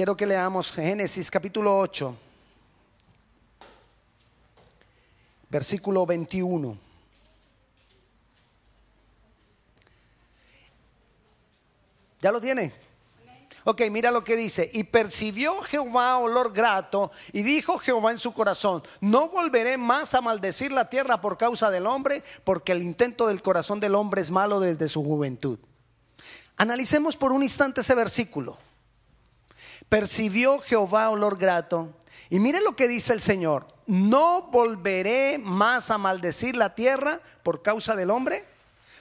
quiero 0.00 0.16
que 0.16 0.24
leamos 0.24 0.72
Génesis 0.72 1.30
capítulo 1.30 1.78
8, 1.78 2.16
versículo 5.50 6.06
21. 6.06 6.78
¿Ya 12.18 12.32
lo 12.32 12.40
tiene? 12.40 12.72
Ok, 13.64 13.82
mira 13.90 14.10
lo 14.10 14.24
que 14.24 14.36
dice. 14.36 14.70
Y 14.72 14.84
percibió 14.84 15.60
Jehová 15.60 16.16
olor 16.16 16.54
grato 16.54 17.12
y 17.34 17.42
dijo 17.42 17.76
Jehová 17.76 18.12
en 18.12 18.18
su 18.18 18.32
corazón, 18.32 18.82
no 19.02 19.28
volveré 19.28 19.76
más 19.76 20.14
a 20.14 20.22
maldecir 20.22 20.72
la 20.72 20.88
tierra 20.88 21.20
por 21.20 21.36
causa 21.36 21.70
del 21.70 21.86
hombre, 21.86 22.24
porque 22.44 22.72
el 22.72 22.80
intento 22.80 23.26
del 23.26 23.42
corazón 23.42 23.80
del 23.80 23.94
hombre 23.94 24.22
es 24.22 24.30
malo 24.30 24.60
desde 24.60 24.88
su 24.88 25.04
juventud. 25.04 25.58
Analicemos 26.56 27.18
por 27.18 27.32
un 27.32 27.42
instante 27.42 27.82
ese 27.82 27.94
versículo. 27.94 28.69
Percibió 29.90 30.60
Jehová 30.60 31.10
olor 31.10 31.36
grato. 31.36 31.94
Y 32.30 32.38
mire 32.38 32.62
lo 32.62 32.74
que 32.74 32.88
dice 32.88 33.12
el 33.12 33.20
Señor, 33.20 33.66
no 33.86 34.48
volveré 34.50 35.36
más 35.36 35.90
a 35.90 35.98
maldecir 35.98 36.56
la 36.56 36.74
tierra 36.74 37.20
por 37.42 37.60
causa 37.60 37.94
del 37.94 38.10
hombre 38.10 38.42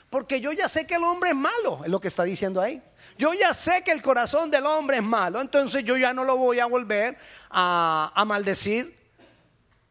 porque 0.09 0.41
yo 0.41 0.52
ya 0.52 0.67
sé 0.67 0.88
que 0.88 0.95
el 0.95 1.03
hombre 1.03 1.31
es 1.31 1.35
malo, 1.35 1.81
es 1.83 1.89
lo 1.89 1.99
que 1.99 2.07
está 2.07 2.23
diciendo 2.23 2.61
ahí. 2.61 2.81
Yo 3.17 3.33
ya 3.33 3.53
sé 3.53 3.83
que 3.83 3.91
el 3.91 4.02
corazón 4.02 4.49
del 4.49 4.66
hombre 4.66 4.97
es 4.97 5.03
malo, 5.03 5.39
entonces 5.39 5.83
yo 5.83 5.97
ya 5.97 6.13
no 6.13 6.23
lo 6.23 6.35
voy 6.35 6.59
a 6.59 6.66
volver 6.66 7.17
a, 7.49 8.11
a 8.16 8.25
maldecir, 8.25 8.97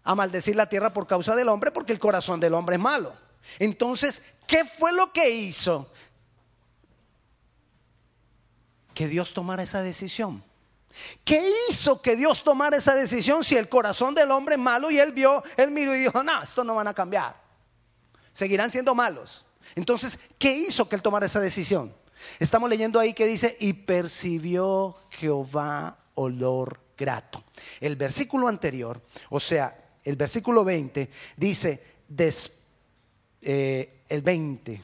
a 0.02 0.14
maldecir 0.14 0.56
la 0.56 0.68
tierra 0.68 0.92
por 0.92 1.06
causa 1.06 1.36
del 1.36 1.48
hombre, 1.48 1.70
porque 1.70 1.92
el 1.92 2.00
corazón 2.00 2.40
del 2.40 2.54
hombre 2.54 2.76
es 2.76 2.82
malo. 2.82 3.14
Entonces, 3.60 4.22
¿qué 4.46 4.64
fue 4.64 4.92
lo 4.92 5.12
que 5.12 5.30
hizo? 5.30 5.88
Que 8.92 9.06
Dios 9.06 9.32
tomara 9.32 9.62
esa 9.62 9.82
decisión. 9.82 10.42
¿Qué 11.24 11.50
hizo 11.68 12.02
que 12.02 12.16
Dios 12.16 12.42
tomara 12.42 12.76
esa 12.76 12.94
decisión 12.94 13.44
si 13.44 13.56
el 13.56 13.68
corazón 13.68 14.14
del 14.14 14.30
hombre 14.30 14.56
malo 14.56 14.90
y 14.90 14.98
él 14.98 15.12
vio, 15.12 15.42
él 15.56 15.70
miró 15.70 15.94
y 15.94 16.00
dijo, 16.00 16.22
no, 16.22 16.42
esto 16.42 16.64
no 16.64 16.74
van 16.74 16.88
a 16.88 16.94
cambiar. 16.94 17.36
Seguirán 18.32 18.70
siendo 18.70 18.94
malos. 18.94 19.46
Entonces, 19.74 20.18
¿qué 20.38 20.56
hizo 20.56 20.88
que 20.88 20.96
él 20.96 21.02
tomara 21.02 21.26
esa 21.26 21.40
decisión? 21.40 21.94
Estamos 22.38 22.68
leyendo 22.68 22.98
ahí 22.98 23.14
que 23.14 23.26
dice, 23.26 23.56
y 23.60 23.72
percibió 23.72 24.96
Jehová 25.10 25.98
olor 26.14 26.80
grato. 26.96 27.44
El 27.80 27.96
versículo 27.96 28.48
anterior, 28.48 29.00
o 29.30 29.40
sea, 29.40 29.76
el 30.04 30.16
versículo 30.16 30.64
20, 30.64 31.10
dice, 31.36 31.82
eh, 33.42 34.04
el 34.08 34.22
20, 34.22 34.82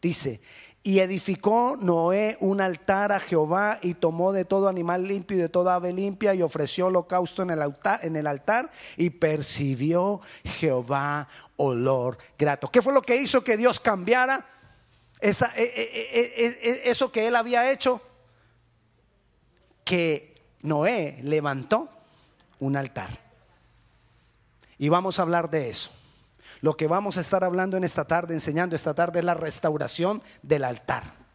dice, 0.00 0.40
y 0.86 1.00
edificó 1.00 1.76
Noé 1.80 2.36
un 2.38 2.60
altar 2.60 3.10
a 3.10 3.18
Jehová 3.18 3.80
y 3.82 3.94
tomó 3.94 4.32
de 4.32 4.44
todo 4.44 4.68
animal 4.68 5.02
limpio 5.02 5.36
y 5.36 5.40
de 5.40 5.48
toda 5.48 5.74
ave 5.74 5.92
limpia 5.92 6.32
y 6.32 6.42
ofreció 6.42 6.86
holocausto 6.86 7.42
en 7.42 7.50
el 7.50 7.60
altar, 7.60 7.98
en 8.04 8.14
el 8.14 8.24
altar 8.28 8.70
y 8.96 9.10
percibió 9.10 10.20
Jehová 10.44 11.26
olor 11.56 12.18
grato. 12.38 12.70
¿Qué 12.70 12.82
fue 12.82 12.92
lo 12.92 13.02
que 13.02 13.16
hizo 13.16 13.42
que 13.42 13.56
Dios 13.56 13.80
cambiara 13.80 14.46
e, 15.20 15.30
e, 15.30 16.60
e, 16.62 16.82
eso 16.84 17.10
que 17.10 17.26
él 17.26 17.34
había 17.34 17.68
hecho? 17.68 18.00
Que 19.82 20.40
Noé 20.62 21.18
levantó 21.24 21.88
un 22.60 22.76
altar. 22.76 23.10
Y 24.78 24.88
vamos 24.88 25.18
a 25.18 25.22
hablar 25.22 25.50
de 25.50 25.68
eso. 25.68 25.90
Lo 26.60 26.76
que 26.76 26.86
vamos 26.86 27.16
a 27.16 27.20
estar 27.20 27.44
hablando 27.44 27.76
en 27.76 27.84
esta 27.84 28.04
tarde, 28.04 28.34
enseñando 28.34 28.76
esta 28.76 28.94
tarde, 28.94 29.20
es 29.20 29.24
la 29.24 29.34
restauración 29.34 30.22
del 30.42 30.64
altar. 30.64 31.26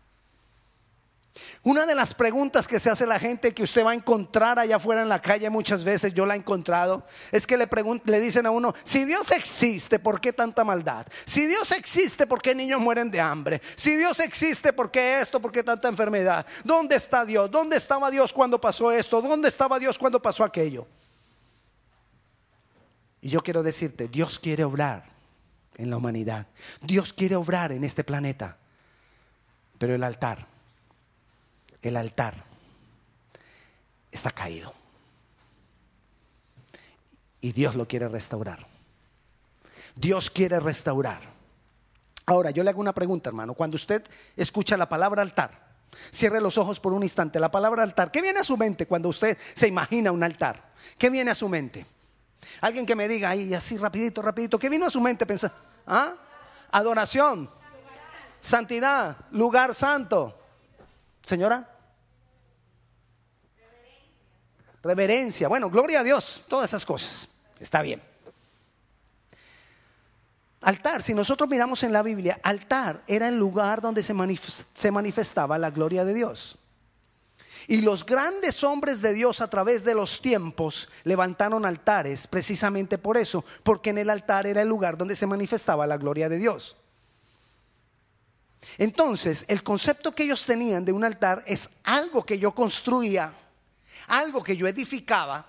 Una 1.63 1.85
de 1.85 1.93
las 1.93 2.15
preguntas 2.15 2.67
que 2.67 2.79
se 2.79 2.89
hace 2.89 3.05
la 3.05 3.19
gente 3.19 3.53
que 3.53 3.61
usted 3.61 3.85
va 3.85 3.91
a 3.91 3.95
encontrar 3.95 4.57
allá 4.57 4.77
afuera 4.77 5.03
en 5.03 5.09
la 5.09 5.21
calle 5.21 5.49
muchas 5.49 5.83
veces, 5.83 6.13
yo 6.13 6.25
la 6.25 6.33
he 6.33 6.37
encontrado, 6.37 7.05
es 7.31 7.45
que 7.45 7.55
le, 7.55 7.69
le 8.05 8.19
dicen 8.19 8.47
a 8.47 8.51
uno, 8.51 8.73
si 8.83 9.05
Dios 9.05 9.29
existe, 9.29 9.99
¿por 9.99 10.19
qué 10.19 10.33
tanta 10.33 10.63
maldad? 10.63 11.05
Si 11.23 11.45
Dios 11.45 11.71
existe, 11.71 12.25
¿por 12.25 12.41
qué 12.41 12.55
niños 12.55 12.79
mueren 12.79 13.11
de 13.11 13.21
hambre? 13.21 13.61
Si 13.75 13.95
Dios 13.95 14.19
existe, 14.19 14.73
¿por 14.73 14.89
qué 14.89 15.21
esto? 15.21 15.39
¿Por 15.39 15.51
qué 15.51 15.63
tanta 15.63 15.87
enfermedad? 15.87 16.45
¿Dónde 16.63 16.95
está 16.95 17.25
Dios? 17.25 17.49
¿Dónde 17.51 17.77
estaba 17.77 18.09
Dios 18.09 18.33
cuando 18.33 18.59
pasó 18.59 18.91
esto? 18.91 19.21
¿Dónde 19.21 19.47
estaba 19.47 19.77
Dios 19.77 19.99
cuando 19.99 20.19
pasó 20.19 20.43
aquello? 20.43 20.87
Y 23.21 23.29
yo 23.29 23.43
quiero 23.43 23.61
decirte, 23.61 24.07
Dios 24.07 24.39
quiere 24.39 24.63
obrar 24.63 25.10
en 25.77 25.89
la 25.89 25.97
humanidad. 25.97 26.47
Dios 26.81 27.13
quiere 27.13 27.35
obrar 27.35 27.71
en 27.71 27.83
este 27.83 28.03
planeta. 28.03 28.57
Pero 29.77 29.95
el 29.95 30.03
altar, 30.03 30.45
el 31.81 31.97
altar 31.97 32.43
está 34.11 34.31
caído. 34.31 34.73
Y 37.41 37.51
Dios 37.51 37.75
lo 37.75 37.87
quiere 37.87 38.07
restaurar. 38.07 38.67
Dios 39.95 40.29
quiere 40.29 40.59
restaurar. 40.59 41.21
Ahora, 42.27 42.51
yo 42.51 42.63
le 42.63 42.69
hago 42.69 42.79
una 42.79 42.93
pregunta, 42.93 43.29
hermano. 43.29 43.55
Cuando 43.55 43.75
usted 43.75 44.03
escucha 44.37 44.77
la 44.77 44.87
palabra 44.87 45.21
altar, 45.21 45.71
cierre 46.11 46.39
los 46.39 46.57
ojos 46.57 46.79
por 46.79 46.93
un 46.93 47.03
instante. 47.03 47.39
La 47.39 47.51
palabra 47.51 47.83
altar, 47.83 48.11
¿qué 48.11 48.21
viene 48.21 48.39
a 48.39 48.43
su 48.43 48.57
mente 48.57 48.85
cuando 48.85 49.09
usted 49.09 49.37
se 49.55 49.67
imagina 49.67 50.11
un 50.11 50.23
altar? 50.23 50.71
¿Qué 50.97 51.09
viene 51.09 51.31
a 51.31 51.35
su 51.35 51.49
mente? 51.49 51.85
Alguien 52.61 52.85
que 52.85 52.95
me 52.95 53.07
diga 53.07 53.29
ahí 53.29 53.53
así 53.53 53.77
rapidito, 53.77 54.21
rapidito, 54.21 54.59
¿qué 54.59 54.69
vino 54.69 54.85
a 54.85 54.91
su 54.91 55.01
mente 55.01 55.25
pensar? 55.25 55.51
¿Ah? 55.85 56.13
Adoración, 56.71 57.49
santidad, 58.39 59.17
lugar 59.31 59.73
santo. 59.75 60.37
Señora. 61.23 61.67
Reverencia. 64.83 65.47
Bueno, 65.47 65.69
gloria 65.69 65.99
a 65.99 66.03
Dios, 66.03 66.43
todas 66.47 66.69
esas 66.69 66.85
cosas. 66.85 67.29
Está 67.59 67.81
bien. 67.81 68.01
Altar, 70.61 71.01
si 71.01 71.13
nosotros 71.13 71.49
miramos 71.49 71.83
en 71.83 71.91
la 71.91 72.03
Biblia, 72.03 72.39
altar 72.43 73.01
era 73.07 73.27
el 73.27 73.37
lugar 73.37 73.81
donde 73.81 74.03
se 74.03 74.91
manifestaba 74.91 75.57
la 75.57 75.71
gloria 75.71 76.05
de 76.05 76.13
Dios. 76.13 76.57
Y 77.67 77.81
los 77.81 78.05
grandes 78.05 78.63
hombres 78.63 79.01
de 79.01 79.13
Dios 79.13 79.41
a 79.41 79.49
través 79.49 79.83
de 79.83 79.95
los 79.95 80.21
tiempos 80.21 80.89
levantaron 81.03 81.65
altares 81.65 82.27
precisamente 82.27 82.97
por 82.97 83.17
eso, 83.17 83.45
porque 83.63 83.91
en 83.91 83.99
el 83.99 84.09
altar 84.09 84.47
era 84.47 84.61
el 84.61 84.69
lugar 84.69 84.97
donde 84.97 85.15
se 85.15 85.27
manifestaba 85.27 85.87
la 85.87 85.97
gloria 85.97 86.29
de 86.29 86.37
Dios. 86.37 86.77
Entonces, 88.77 89.45
el 89.47 89.63
concepto 89.63 90.13
que 90.13 90.23
ellos 90.23 90.45
tenían 90.45 90.85
de 90.85 90.91
un 90.91 91.03
altar 91.03 91.43
es 91.45 91.69
algo 91.83 92.25
que 92.25 92.39
yo 92.39 92.53
construía, 92.53 93.33
algo 94.07 94.43
que 94.43 94.57
yo 94.57 94.67
edificaba, 94.67 95.45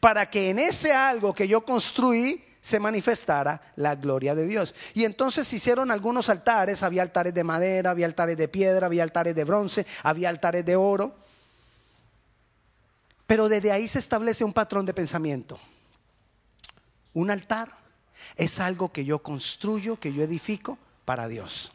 para 0.00 0.30
que 0.30 0.50
en 0.50 0.58
ese 0.58 0.92
algo 0.92 1.34
que 1.34 1.48
yo 1.48 1.64
construí 1.64 2.42
se 2.60 2.80
manifestara 2.80 3.60
la 3.76 3.94
gloria 3.94 4.34
de 4.34 4.46
Dios. 4.46 4.74
Y 4.94 5.04
entonces 5.04 5.52
hicieron 5.52 5.90
algunos 5.90 6.30
altares, 6.30 6.82
había 6.82 7.02
altares 7.02 7.34
de 7.34 7.44
madera, 7.44 7.90
había 7.90 8.06
altares 8.06 8.38
de 8.38 8.48
piedra, 8.48 8.86
había 8.86 9.02
altares 9.02 9.34
de 9.34 9.44
bronce, 9.44 9.86
había 10.02 10.30
altares 10.30 10.64
de 10.64 10.74
oro. 10.74 11.14
Pero 13.26 13.48
desde 13.48 13.72
ahí 13.72 13.88
se 13.88 13.98
establece 13.98 14.44
un 14.44 14.52
patrón 14.52 14.84
de 14.86 14.94
pensamiento. 14.94 15.58
Un 17.12 17.30
altar 17.30 17.76
es 18.36 18.60
algo 18.60 18.92
que 18.92 19.04
yo 19.04 19.22
construyo, 19.22 19.98
que 19.98 20.12
yo 20.12 20.22
edifico 20.22 20.78
para 21.04 21.28
Dios. 21.28 21.72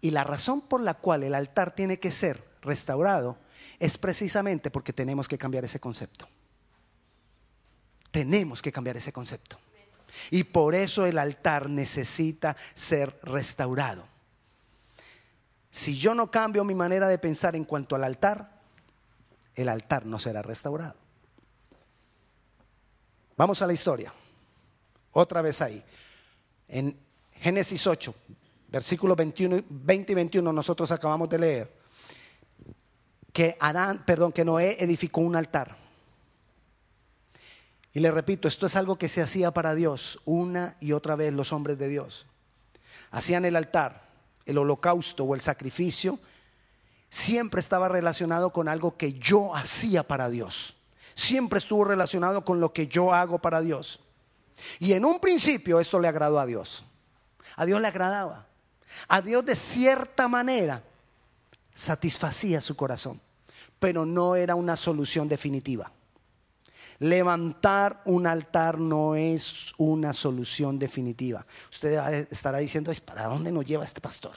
Y 0.00 0.10
la 0.10 0.24
razón 0.24 0.62
por 0.62 0.80
la 0.80 0.94
cual 0.94 1.22
el 1.22 1.34
altar 1.34 1.74
tiene 1.74 1.98
que 1.98 2.10
ser 2.10 2.42
restaurado 2.62 3.38
es 3.78 3.98
precisamente 3.98 4.70
porque 4.70 4.92
tenemos 4.92 5.28
que 5.28 5.38
cambiar 5.38 5.64
ese 5.64 5.80
concepto. 5.80 6.28
Tenemos 8.10 8.62
que 8.62 8.72
cambiar 8.72 8.96
ese 8.96 9.12
concepto. 9.12 9.58
Y 10.30 10.44
por 10.44 10.74
eso 10.74 11.06
el 11.06 11.18
altar 11.18 11.68
necesita 11.68 12.56
ser 12.74 13.18
restaurado. 13.22 14.04
Si 15.70 15.96
yo 15.96 16.14
no 16.14 16.30
cambio 16.30 16.64
mi 16.64 16.74
manera 16.74 17.06
de 17.06 17.18
pensar 17.18 17.54
en 17.54 17.64
cuanto 17.64 17.94
al 17.94 18.04
altar, 18.04 18.59
el 19.54 19.68
altar 19.68 20.06
no 20.06 20.18
será 20.18 20.42
restaurado. 20.42 20.96
Vamos 23.36 23.62
a 23.62 23.66
la 23.66 23.72
historia. 23.72 24.12
Otra 25.12 25.42
vez 25.42 25.60
ahí. 25.62 25.82
En 26.68 26.96
Génesis 27.32 27.86
8, 27.86 28.14
versículos 28.68 29.16
21, 29.16 29.62
20 29.68 30.12
y 30.12 30.14
21 30.14 30.52
nosotros 30.52 30.92
acabamos 30.92 31.28
de 31.28 31.38
leer 31.38 31.80
que 33.32 33.56
Adán, 33.60 34.04
perdón, 34.04 34.32
que 34.32 34.44
Noé 34.44 34.76
edificó 34.80 35.20
un 35.20 35.36
altar. 35.36 35.76
Y 37.92 38.00
le 38.00 38.10
repito, 38.10 38.46
esto 38.46 38.66
es 38.66 38.76
algo 38.76 38.96
que 38.96 39.08
se 39.08 39.22
hacía 39.22 39.50
para 39.52 39.74
Dios 39.74 40.20
una 40.24 40.76
y 40.80 40.92
otra 40.92 41.16
vez 41.16 41.32
los 41.32 41.52
hombres 41.52 41.78
de 41.78 41.88
Dios. 41.88 42.26
Hacían 43.10 43.44
el 43.44 43.56
altar, 43.56 44.08
el 44.46 44.58
holocausto 44.58 45.24
o 45.24 45.34
el 45.34 45.40
sacrificio 45.40 46.18
siempre 47.10 47.60
estaba 47.60 47.88
relacionado 47.88 48.50
con 48.50 48.68
algo 48.68 48.96
que 48.96 49.14
yo 49.14 49.54
hacía 49.54 50.02
para 50.04 50.30
Dios. 50.30 50.76
Siempre 51.14 51.58
estuvo 51.58 51.84
relacionado 51.84 52.44
con 52.44 52.60
lo 52.60 52.72
que 52.72 52.86
yo 52.86 53.12
hago 53.12 53.40
para 53.40 53.60
Dios. 53.60 54.00
Y 54.78 54.94
en 54.94 55.04
un 55.04 55.20
principio 55.20 55.80
esto 55.80 55.98
le 55.98 56.08
agradó 56.08 56.38
a 56.38 56.46
Dios. 56.46 56.84
A 57.56 57.66
Dios 57.66 57.80
le 57.80 57.88
agradaba. 57.88 58.46
A 59.08 59.20
Dios 59.20 59.44
de 59.44 59.56
cierta 59.56 60.28
manera 60.28 60.82
satisfacía 61.74 62.60
su 62.60 62.76
corazón. 62.76 63.20
pero 63.80 64.04
no 64.04 64.36
era 64.36 64.54
una 64.54 64.76
solución 64.76 65.26
definitiva. 65.26 65.90
Levantar 66.98 68.02
un 68.04 68.26
altar 68.26 68.78
no 68.78 69.14
es 69.14 69.72
una 69.78 70.12
solución 70.12 70.78
definitiva. 70.78 71.46
Usted 71.70 72.28
estará 72.30 72.58
diciendo, 72.58 72.92
¿para 73.06 73.24
dónde 73.24 73.50
nos 73.50 73.64
lleva 73.64 73.84
este 73.84 74.02
pastor? 74.02 74.34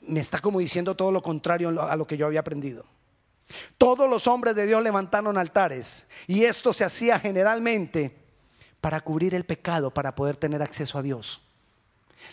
Me 0.00 0.20
está 0.20 0.40
como 0.40 0.58
diciendo 0.58 0.94
todo 0.94 1.10
lo 1.10 1.22
contrario 1.22 1.68
a 1.80 1.96
lo 1.96 2.06
que 2.06 2.16
yo 2.16 2.26
había 2.26 2.40
aprendido. 2.40 2.84
Todos 3.78 4.08
los 4.08 4.26
hombres 4.26 4.54
de 4.54 4.66
Dios 4.66 4.82
levantaron 4.82 5.36
altares 5.36 6.06
y 6.26 6.44
esto 6.44 6.72
se 6.72 6.84
hacía 6.84 7.18
generalmente 7.20 8.16
para 8.80 9.00
cubrir 9.00 9.34
el 9.34 9.44
pecado, 9.44 9.92
para 9.92 10.14
poder 10.14 10.36
tener 10.36 10.62
acceso 10.62 10.98
a 10.98 11.02
Dios. 11.02 11.42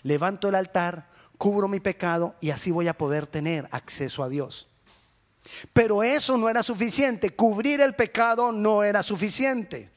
Levanto 0.03 0.47
el 0.47 0.55
altar, 0.55 1.09
cubro 1.37 1.67
mi 1.67 1.79
pecado 1.79 2.35
y 2.39 2.51
así 2.51 2.71
voy 2.71 2.87
a 2.87 2.97
poder 2.97 3.27
tener 3.27 3.67
acceso 3.71 4.23
a 4.23 4.29
Dios. 4.29 4.67
Pero 5.73 6.03
eso 6.03 6.37
no 6.37 6.49
era 6.49 6.63
suficiente, 6.63 7.35
cubrir 7.35 7.81
el 7.81 7.95
pecado 7.95 8.51
no 8.51 8.83
era 8.83 9.01
suficiente, 9.01 9.89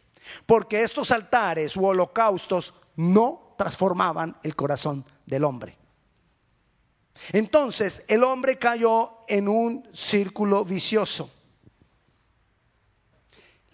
porque 0.46 0.82
estos 0.82 1.10
altares 1.10 1.76
u 1.76 1.84
holocaustos 1.84 2.74
no 2.96 3.54
transformaban 3.58 4.36
el 4.42 4.56
corazón 4.56 5.04
del 5.26 5.44
hombre. 5.44 5.76
Entonces 7.32 8.02
el 8.08 8.24
hombre 8.24 8.56
cayó 8.58 9.18
en 9.28 9.48
un 9.48 9.88
círculo 9.92 10.64
vicioso. 10.64 11.30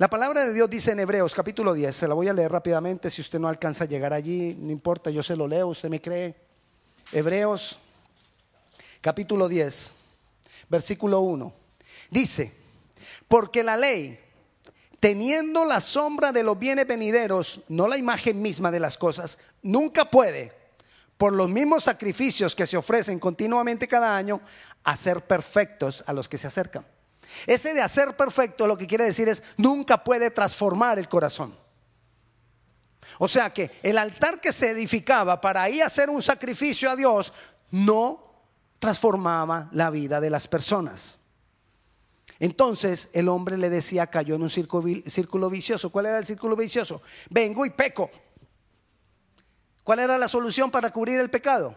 La 0.01 0.09
palabra 0.09 0.47
de 0.47 0.55
Dios 0.55 0.71
dice 0.71 0.93
en 0.93 1.01
Hebreos 1.01 1.35
capítulo 1.35 1.75
10, 1.75 1.95
se 1.95 2.09
la 2.09 2.15
voy 2.15 2.29
a 2.29 2.33
leer 2.33 2.51
rápidamente, 2.51 3.11
si 3.11 3.21
usted 3.21 3.39
no 3.39 3.49
alcanza 3.49 3.85
a 3.85 3.87
llegar 3.87 4.15
allí, 4.15 4.57
no 4.59 4.71
importa, 4.71 5.11
yo 5.11 5.23
se 5.23 5.37
lo 5.37 5.47
leo, 5.47 5.69
usted 5.69 5.91
me 5.91 6.01
cree. 6.01 6.35
Hebreos 7.13 7.79
capítulo 9.03 9.47
10, 9.47 9.95
versículo 10.71 11.21
1. 11.21 11.53
Dice, 12.11 12.51
porque 13.29 13.63
la 13.63 13.77
ley, 13.77 14.19
teniendo 15.01 15.65
la 15.65 15.83
sombra 15.83 16.33
de 16.33 16.45
los 16.45 16.59
bienes 16.59 16.87
venideros, 16.87 17.61
no 17.69 17.87
la 17.87 17.99
imagen 17.99 18.41
misma 18.41 18.71
de 18.71 18.81
las 18.81 18.97
cosas, 18.97 19.39
nunca 19.63 20.11
puede, 20.11 20.53
por 21.21 21.35
los 21.35 21.51
mismos 21.51 21.85
sacrificios 21.85 22.57
que 22.57 22.67
se 22.67 22.79
ofrecen 22.79 23.19
continuamente 23.19 23.87
cada 23.87 24.17
año, 24.17 24.41
hacer 24.85 25.27
perfectos 25.27 26.03
a 26.07 26.15
los 26.15 26.31
que 26.31 26.39
se 26.39 26.47
acercan. 26.47 26.87
Ese 27.47 27.75
de 27.75 27.83
hacer 27.83 28.17
perfecto 28.17 28.67
lo 28.67 28.79
que 28.79 28.87
quiere 28.87 29.05
decir 29.05 29.29
es 29.29 29.43
nunca 29.59 30.03
puede 30.03 30.31
transformar 30.31 30.99
el 30.99 31.11
corazón. 31.11 31.55
O 33.19 33.29
sea 33.29 33.53
que 33.53 33.71
el 33.83 33.99
altar 33.99 34.41
que 34.41 34.51
se 34.51 34.71
edificaba 34.71 35.43
para 35.43 35.63
ahí 35.63 35.83
hacer 35.83 36.09
un 36.09 36.23
sacrificio 36.23 36.91
a 36.91 36.97
Dios 36.97 37.35
no 37.71 38.33
transformaba 38.79 39.69
la 39.73 39.91
vida 39.91 40.23
de 40.23 40.31
las 40.31 40.49
personas. 40.49 41.19
Entonces 42.39 43.11
el 43.13 43.29
hombre 43.29 43.59
le 43.59 43.69
decía, 43.69 44.07
cayó 44.07 44.37
en 44.37 44.43
un 44.45 44.49
círculo 44.49 45.51
vicioso. 45.51 45.91
¿Cuál 45.91 46.07
era 46.07 46.17
el 46.17 46.25
círculo 46.25 46.57
vicioso? 46.57 47.03
Vengo 47.29 47.67
y 47.67 47.71
peco. 47.71 48.11
¿Cuál 49.91 49.99
era 49.99 50.17
la 50.17 50.29
solución 50.29 50.71
para 50.71 50.91
cubrir 50.91 51.19
el 51.19 51.31
pecado? 51.31 51.75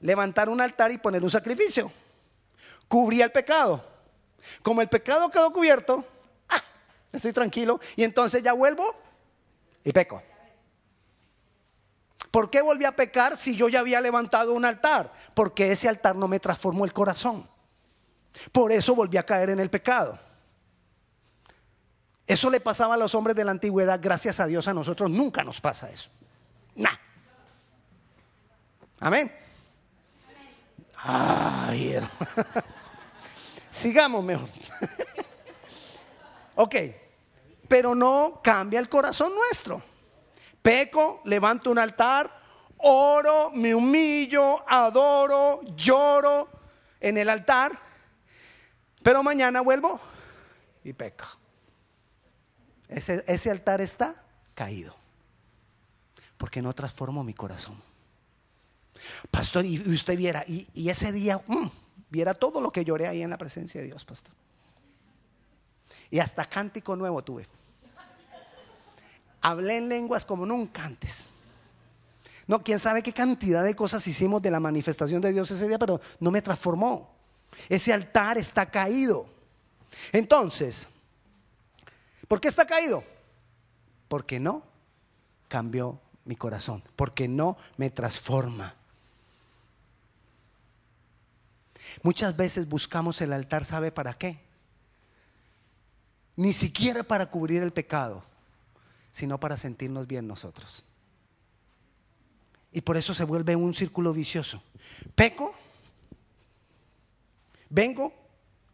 Levantar 0.00 0.48
un 0.48 0.60
altar 0.60 0.90
y 0.90 0.98
poner 0.98 1.22
un 1.22 1.30
sacrificio. 1.30 1.92
Cubría 2.88 3.26
el 3.26 3.30
pecado. 3.30 3.84
Como 4.64 4.80
el 4.80 4.88
pecado 4.88 5.30
quedó 5.30 5.52
cubierto, 5.52 6.04
ah, 6.48 6.60
estoy 7.12 7.32
tranquilo 7.32 7.78
y 7.94 8.02
entonces 8.02 8.42
ya 8.42 8.52
vuelvo 8.52 8.96
y 9.84 9.92
peco. 9.92 10.24
¿Por 12.32 12.50
qué 12.50 12.60
volví 12.62 12.84
a 12.84 12.96
pecar 12.96 13.36
si 13.36 13.54
yo 13.54 13.68
ya 13.68 13.78
había 13.78 14.00
levantado 14.00 14.52
un 14.52 14.64
altar? 14.64 15.12
Porque 15.34 15.70
ese 15.70 15.88
altar 15.88 16.16
no 16.16 16.26
me 16.26 16.40
transformó 16.40 16.84
el 16.84 16.92
corazón. 16.92 17.48
Por 18.50 18.72
eso 18.72 18.96
volví 18.96 19.18
a 19.18 19.22
caer 19.24 19.50
en 19.50 19.60
el 19.60 19.70
pecado. 19.70 20.18
Eso 22.26 22.50
le 22.50 22.58
pasaba 22.58 22.94
a 22.94 22.96
los 22.96 23.14
hombres 23.14 23.36
de 23.36 23.44
la 23.44 23.52
antigüedad, 23.52 24.00
gracias 24.02 24.40
a 24.40 24.46
Dios 24.48 24.66
a 24.66 24.74
nosotros 24.74 25.08
nunca 25.08 25.44
nos 25.44 25.60
pasa 25.60 25.88
eso. 25.92 26.10
Nah. 26.76 26.98
Amén. 29.00 29.30
Ay, 30.96 31.98
Sigamos 33.70 34.24
mejor. 34.24 34.48
ok, 36.54 36.74
pero 37.68 37.94
no 37.94 38.40
cambia 38.42 38.80
el 38.80 38.88
corazón 38.88 39.34
nuestro. 39.34 39.82
Peco, 40.62 41.20
levanto 41.24 41.70
un 41.70 41.78
altar, 41.78 42.30
oro, 42.78 43.50
me 43.52 43.74
humillo, 43.74 44.64
adoro, 44.66 45.60
lloro 45.76 46.48
en 47.00 47.18
el 47.18 47.28
altar 47.28 47.84
pero 49.04 49.22
mañana 49.22 49.60
vuelvo 49.60 50.00
y 50.82 50.94
peco. 50.94 51.26
Ese, 52.88 53.50
altar 53.50 53.82
está 53.82 54.14
caído. 54.54 54.96
Porque 56.38 56.60
no 56.62 56.74
transformo 56.74 57.22
mi 57.24 57.34
corazón. 57.34 57.76
Pastor, 59.30 59.64
y 59.64 59.78
usted 59.80 60.16
viera, 60.16 60.44
y, 60.46 60.88
ese 60.88 61.12
día, 61.12 61.40
mm, 61.46 61.68
viera 62.10 62.34
todo 62.34 62.60
lo 62.60 62.70
que 62.70 62.84
lloré 62.84 63.06
ahí 63.06 63.22
en 63.22 63.30
la 63.30 63.38
presencia 63.38 63.80
de 63.80 63.88
Dios, 63.88 64.04
pastor. 64.04 64.34
Y 66.10 66.18
hasta 66.18 66.44
cántico 66.44 66.96
nuevo 66.96 67.22
tuve. 67.22 67.46
Hablé 69.40 69.76
en 69.76 69.88
lenguas 69.88 70.24
como 70.24 70.46
nunca 70.46 70.84
antes. 70.84 71.28
No, 72.46 72.62
quién 72.62 72.78
sabe 72.78 73.02
qué 73.02 73.12
cantidad 73.12 73.64
de 73.64 73.74
cosas 73.74 74.06
hicimos 74.06 74.40
de 74.42 74.50
la 74.50 74.60
manifestación 74.60 75.20
de 75.20 75.32
Dios 75.32 75.50
ese 75.50 75.66
día, 75.66 75.78
pero 75.78 76.00
no 76.20 76.30
me 76.30 76.42
transformó. 76.42 77.14
Ese 77.68 77.92
altar 77.92 78.38
está 78.38 78.66
caído. 78.66 79.26
Entonces, 80.12 80.88
¿por 82.28 82.40
qué 82.40 82.48
está 82.48 82.66
caído? 82.66 83.02
Porque 84.08 84.38
no 84.38 84.62
cambió 85.48 86.00
mi 86.24 86.36
corazón, 86.36 86.82
porque 86.96 87.28
no 87.28 87.56
me 87.76 87.90
transforma. 87.90 88.74
Muchas 92.02 92.36
veces 92.36 92.68
buscamos 92.68 93.20
el 93.20 93.32
altar, 93.32 93.64
¿sabe 93.64 93.92
para 93.92 94.14
qué? 94.14 94.40
Ni 96.36 96.52
siquiera 96.52 97.02
para 97.02 97.26
cubrir 97.26 97.62
el 97.62 97.72
pecado, 97.72 98.24
sino 99.12 99.38
para 99.38 99.56
sentirnos 99.56 100.06
bien 100.06 100.26
nosotros. 100.26 100.84
Y 102.72 102.80
por 102.80 102.96
eso 102.96 103.14
se 103.14 103.24
vuelve 103.24 103.54
un 103.54 103.72
círculo 103.72 104.12
vicioso. 104.12 104.60
Peco, 105.14 105.54
Vengo, 107.74 108.12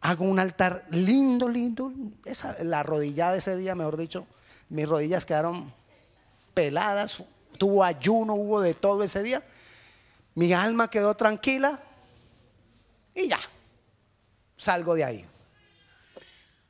hago 0.03 0.27
un 0.27 0.39
altar 0.39 0.85
lindo, 0.91 1.49
lindo. 1.49 1.91
Esa, 2.27 2.63
la 2.63 2.83
rodilla 2.83 3.33
de 3.33 3.39
ese 3.39 3.57
día, 3.57 3.75
mejor 3.75 3.97
dicho, 3.97 4.27
mis 4.69 4.87
rodillas 4.87 5.25
quedaron 5.25 5.73
peladas, 6.53 7.25
tuvo 7.61 7.85
ayuno, 7.85 8.33
hubo 8.37 8.63
de 8.63 8.73
todo 8.73 9.05
ese 9.05 9.23
día. 9.23 9.45
Mi 10.35 10.51
alma 10.55 10.89
quedó 10.89 11.15
tranquila 11.15 11.79
y 13.15 13.29
ya, 13.29 13.39
salgo 14.57 14.95
de 14.95 15.05
ahí. 15.05 15.27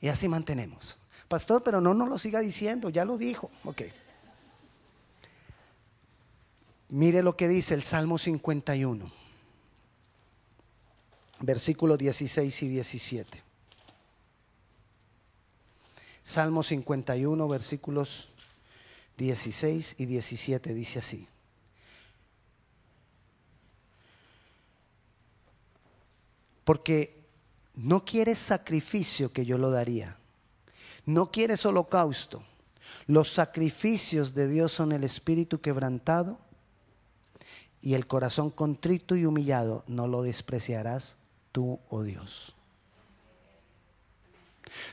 Y 0.01 0.09
así 0.09 0.29
mantenemos. 0.29 0.99
Pastor, 1.29 1.63
pero 1.63 1.81
no 1.81 1.95
nos 1.95 2.09
lo 2.09 2.19
siga 2.19 2.41
diciendo, 2.41 2.89
ya 2.89 3.05
lo 3.05 3.17
dijo. 3.17 3.53
Ok. 3.63 3.83
Mire 6.89 7.23
lo 7.23 7.37
que 7.37 7.47
dice 7.47 7.75
el 7.75 7.85
Salmo 7.85 8.19
51 8.19 9.21
versículos 11.41 11.99
16 11.99 12.63
y 12.63 12.69
17. 12.69 13.43
Salmo 16.23 16.63
51, 16.63 17.49
versículos 17.49 18.29
16 19.21 19.97
y 19.99 20.07
17 20.07 20.73
dice 20.73 20.99
así. 20.99 21.29
Porque 26.65 27.23
no 27.75 28.05
quieres 28.05 28.39
sacrificio 28.39 29.31
que 29.31 29.45
yo 29.45 29.59
lo 29.59 29.71
daría. 29.71 30.17
No 31.05 31.31
quieres 31.31 31.67
holocausto. 31.67 32.43
Los 33.07 33.31
sacrificios 33.33 34.35
de 34.35 34.49
Dios 34.49 34.73
son 34.73 34.93
el 34.93 35.05
espíritu 35.05 35.61
quebrantado 35.61 36.39
y 37.83 37.95
el 37.95 38.07
corazón 38.07 38.51
contrito 38.51 39.17
y 39.17 39.27
humillado. 39.27 39.85
No 39.87 40.09
lo 40.09 40.23
despreciarás 40.23 41.19
tú, 41.53 41.79
oh 41.91 42.03
Dios. 42.03 42.57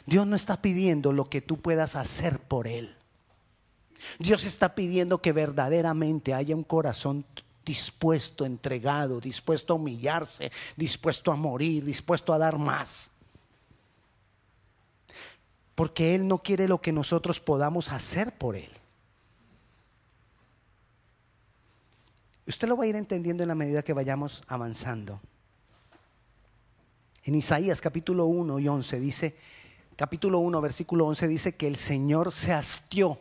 Dios 0.05 0.27
no 0.27 0.36
está 0.36 0.62
pidiendo 0.62 1.13
lo 1.13 1.25
que 1.25 1.39
tú 1.41 1.62
puedas 1.62 1.96
hacer 1.96 2.39
por 2.39 2.67
Él. 2.67 2.97
Dios 4.20 4.46
está 4.46 4.75
pidiendo 4.75 5.22
que 5.22 5.32
verdaderamente 5.32 6.34
haya 6.34 6.56
un 6.56 6.63
corazón 6.63 7.25
dispuesto, 7.66 8.46
entregado, 8.46 9.20
dispuesto 9.20 9.74
a 9.74 9.75
humillarse, 9.75 10.51
dispuesto 10.75 11.32
a 11.32 11.36
morir, 11.36 11.84
dispuesto 11.84 12.34
a 12.34 12.38
dar 12.38 12.58
más. 12.58 13.12
Porque 15.75 16.16
Él 16.16 16.27
no 16.27 16.39
quiere 16.39 16.68
lo 16.68 16.82
que 16.82 16.92
nosotros 16.92 17.39
podamos 17.39 17.92
hacer 17.92 18.38
por 18.38 18.56
Él. 18.56 18.72
Usted 22.48 22.68
lo 22.70 22.77
va 22.77 22.86
a 22.86 22.88
ir 22.88 22.96
entendiendo 22.96 23.44
en 23.44 23.50
la 23.50 23.56
medida 23.56 23.84
que 23.84 23.92
vayamos 23.92 24.42
avanzando 24.48 25.20
En 27.25 27.36
Isaías 27.36 27.82
capítulo 27.82 28.25
1 28.25 28.60
y 28.60 28.68
11 28.70 29.00
dice, 29.01 29.36
capítulo 29.98 30.39
1, 30.39 30.62
versículo 30.62 31.06
11 31.08 31.27
dice 31.27 31.56
que 31.56 31.68
el 31.68 31.75
Señor 31.75 32.32
se 32.32 32.54
hastió. 32.54 33.20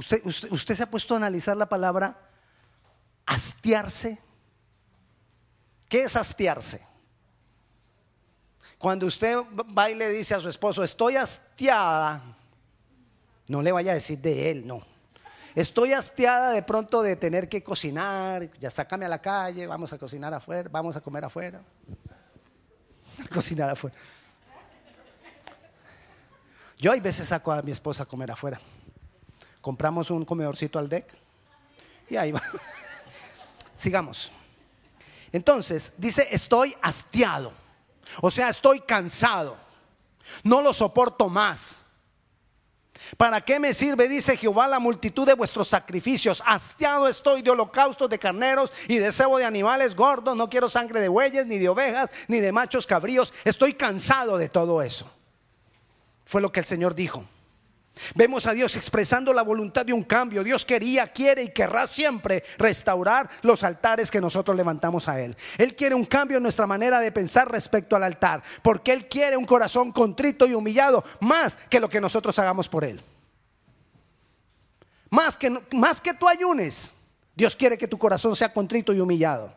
¿Usted, 0.00 0.22
usted, 0.24 0.50
usted 0.50 0.74
se 0.74 0.82
ha 0.82 0.90
puesto 0.90 1.12
a 1.12 1.18
analizar 1.18 1.54
la 1.58 1.68
palabra 1.68 2.16
hastiarse? 3.26 4.18
¿Qué 5.90 6.04
es 6.04 6.16
hastiarse? 6.16 6.80
Cuando 8.78 9.04
usted 9.04 9.36
va 9.76 9.90
y 9.90 9.94
le 9.94 10.08
dice 10.08 10.34
a 10.34 10.40
su 10.40 10.48
esposo, 10.48 10.82
estoy 10.82 11.16
hastiada, 11.16 12.22
no 13.48 13.60
le 13.60 13.72
vaya 13.72 13.90
a 13.90 13.94
decir 13.94 14.18
de 14.20 14.50
él, 14.50 14.66
no. 14.66 14.86
Estoy 15.54 15.92
hastiada 15.92 16.52
de 16.52 16.62
pronto 16.62 17.02
de 17.02 17.16
tener 17.16 17.50
que 17.50 17.62
cocinar, 17.62 18.50
ya 18.58 18.70
sácame 18.70 19.04
a 19.04 19.08
la 19.10 19.20
calle, 19.20 19.66
vamos 19.66 19.92
a 19.92 19.98
cocinar 19.98 20.32
afuera, 20.32 20.70
vamos 20.72 20.96
a 20.96 21.02
comer 21.02 21.26
afuera. 21.26 21.60
Cocinar 23.30 23.68
afuera. 23.68 23.96
Yo 26.78 26.90
hay 26.90 27.00
veces 27.00 27.28
saco 27.28 27.52
a 27.52 27.60
mi 27.60 27.72
esposa 27.72 28.04
a 28.04 28.06
comer 28.06 28.30
afuera. 28.30 28.58
Compramos 29.60 30.10
un 30.10 30.24
comedorcito 30.24 30.78
al 30.78 30.88
deck 30.88 31.16
y 32.08 32.16
ahí 32.16 32.32
va. 32.32 32.42
Sigamos. 33.76 34.32
Entonces, 35.32 35.92
dice, 35.96 36.28
estoy 36.30 36.74
hastiado. 36.82 37.52
O 38.20 38.30
sea, 38.30 38.48
estoy 38.48 38.80
cansado. 38.80 39.56
No 40.42 40.60
lo 40.60 40.72
soporto 40.72 41.28
más. 41.28 41.84
¿Para 43.16 43.40
qué 43.40 43.58
me 43.58 43.74
sirve, 43.74 44.08
dice 44.08 44.36
Jehová, 44.36 44.68
la 44.68 44.78
multitud 44.78 45.26
de 45.26 45.34
vuestros 45.34 45.68
sacrificios? 45.68 46.42
Hastiado 46.46 47.08
estoy 47.08 47.42
de 47.42 47.50
holocaustos 47.50 48.08
de 48.08 48.18
carneros 48.18 48.72
y 48.88 48.98
de 48.98 49.10
cebo 49.10 49.38
de 49.38 49.44
animales 49.44 49.96
gordos. 49.96 50.36
No 50.36 50.48
quiero 50.48 50.68
sangre 50.68 51.00
de 51.00 51.08
bueyes, 51.08 51.46
ni 51.46 51.58
de 51.58 51.68
ovejas, 51.68 52.10
ni 52.28 52.40
de 52.40 52.52
machos 52.52 52.86
cabríos. 52.86 53.32
Estoy 53.44 53.74
cansado 53.74 54.36
de 54.36 54.48
todo 54.48 54.82
eso. 54.82 55.10
Fue 56.24 56.40
lo 56.40 56.52
que 56.52 56.60
el 56.60 56.66
Señor 56.66 56.94
dijo. 56.94 57.24
Vemos 58.14 58.46
a 58.46 58.52
Dios 58.52 58.76
expresando 58.76 59.32
la 59.32 59.42
voluntad 59.42 59.84
de 59.84 59.92
un 59.92 60.04
cambio. 60.04 60.42
Dios 60.42 60.64
quería, 60.64 61.08
quiere 61.08 61.44
y 61.44 61.52
querrá 61.52 61.86
siempre 61.86 62.44
restaurar 62.56 63.28
los 63.42 63.62
altares 63.62 64.10
que 64.10 64.20
nosotros 64.20 64.56
levantamos 64.56 65.08
a 65.08 65.20
Él. 65.20 65.36
Él 65.58 65.76
quiere 65.76 65.94
un 65.94 66.04
cambio 66.04 66.38
en 66.38 66.42
nuestra 66.42 66.66
manera 66.66 67.00
de 67.00 67.12
pensar 67.12 67.50
respecto 67.50 67.96
al 67.96 68.04
altar, 68.04 68.42
porque 68.62 68.92
Él 68.92 69.06
quiere 69.06 69.36
un 69.36 69.44
corazón 69.44 69.92
contrito 69.92 70.46
y 70.46 70.54
humillado 70.54 71.04
más 71.20 71.58
que 71.68 71.80
lo 71.80 71.88
que 71.88 72.00
nosotros 72.00 72.38
hagamos 72.38 72.68
por 72.68 72.84
Él. 72.84 73.02
Más 75.10 75.36
que, 75.36 75.50
más 75.72 76.00
que 76.00 76.14
tú 76.14 76.28
ayunes, 76.28 76.92
Dios 77.34 77.56
quiere 77.56 77.76
que 77.76 77.88
tu 77.88 77.98
corazón 77.98 78.36
sea 78.36 78.52
contrito 78.52 78.92
y 78.92 79.00
humillado. 79.00 79.52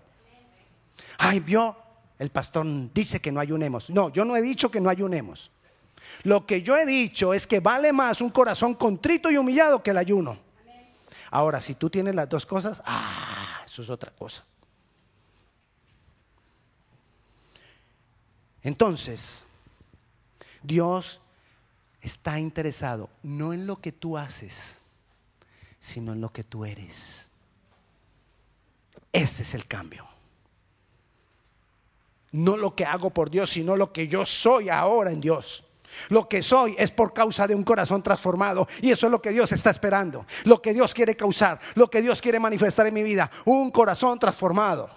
Ay, 1.17 1.39
vio, 1.39 1.77
el 2.19 2.29
pastor 2.29 2.65
dice 2.93 3.21
que 3.21 3.31
no 3.31 3.39
ayunemos. 3.39 3.89
No, 3.89 4.09
yo 4.09 4.25
no 4.25 4.35
he 4.35 4.41
dicho 4.41 4.69
que 4.71 4.81
no 4.81 4.89
ayunemos. 4.89 5.51
Lo 6.23 6.45
que 6.45 6.61
yo 6.61 6.77
he 6.77 6.85
dicho 6.85 7.33
es 7.33 7.47
que 7.47 7.59
vale 7.59 7.91
más 7.91 8.21
un 8.21 8.29
corazón 8.29 8.75
contrito 8.75 9.29
y 9.29 9.37
humillado 9.37 9.83
que 9.83 9.91
el 9.91 9.97
ayuno. 9.97 10.37
Ahora, 11.31 11.59
si 11.59 11.75
tú 11.75 11.89
tienes 11.89 12.13
las 12.15 12.29
dos 12.29 12.45
cosas, 12.45 12.81
ah, 12.85 13.61
eso 13.65 13.81
es 13.81 13.89
otra 13.89 14.11
cosa. 14.11 14.45
Entonces, 18.61 19.43
Dios 20.61 21.19
está 22.01 22.39
interesado 22.39 23.09
no 23.23 23.53
en 23.53 23.67
lo 23.67 23.77
que 23.77 23.91
tú 23.91 24.17
haces, 24.17 24.81
sino 25.79 26.13
en 26.13 26.21
lo 26.21 26.31
que 26.31 26.43
tú 26.43 26.65
eres. 26.65 27.29
Ese 29.11 29.43
es 29.43 29.53
el 29.53 29.67
cambio. 29.67 30.07
No 32.31 32.57
lo 32.57 32.75
que 32.75 32.85
hago 32.85 33.09
por 33.11 33.29
Dios, 33.29 33.51
sino 33.51 33.75
lo 33.75 33.91
que 33.91 34.07
yo 34.07 34.25
soy 34.25 34.69
ahora 34.69 35.11
en 35.11 35.21
Dios. 35.21 35.65
Lo 36.09 36.27
que 36.27 36.41
soy 36.41 36.75
es 36.77 36.91
por 36.91 37.13
causa 37.13 37.47
de 37.47 37.55
un 37.55 37.63
corazón 37.63 38.01
transformado. 38.03 38.67
Y 38.81 38.91
eso 38.91 39.05
es 39.07 39.11
lo 39.11 39.21
que 39.21 39.31
Dios 39.31 39.51
está 39.51 39.69
esperando. 39.69 40.25
Lo 40.43 40.61
que 40.61 40.73
Dios 40.73 40.93
quiere 40.93 41.15
causar. 41.15 41.59
Lo 41.75 41.89
que 41.89 42.01
Dios 42.01 42.21
quiere 42.21 42.39
manifestar 42.39 42.87
en 42.87 42.93
mi 42.93 43.03
vida. 43.03 43.29
Un 43.45 43.71
corazón 43.71 44.19
transformado. 44.19 44.89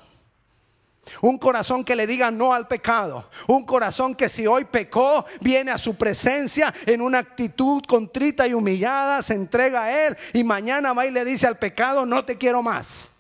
Un 1.21 1.39
corazón 1.39 1.85
que 1.85 1.97
le 1.97 2.07
diga 2.07 2.31
no 2.31 2.53
al 2.53 2.67
pecado. 2.67 3.29
Un 3.47 3.65
corazón 3.65 4.15
que 4.15 4.29
si 4.29 4.47
hoy 4.47 4.65
pecó, 4.65 5.25
viene 5.41 5.71
a 5.71 5.79
su 5.79 5.95
presencia 5.95 6.75
en 6.85 7.01
una 7.01 7.19
actitud 7.19 7.83
contrita 7.87 8.47
y 8.47 8.55
humillada, 8.55 9.23
se 9.23 9.35
entrega 9.35 9.85
a 9.85 10.07
Él 10.07 10.17
y 10.33 10.45
mañana 10.45 10.93
va 10.93 11.07
y 11.07 11.11
le 11.11 11.25
dice 11.25 11.47
al 11.47 11.59
pecado, 11.59 12.05
no 12.05 12.25
te 12.25 12.37
quiero 12.37 12.63
más. 12.63 13.11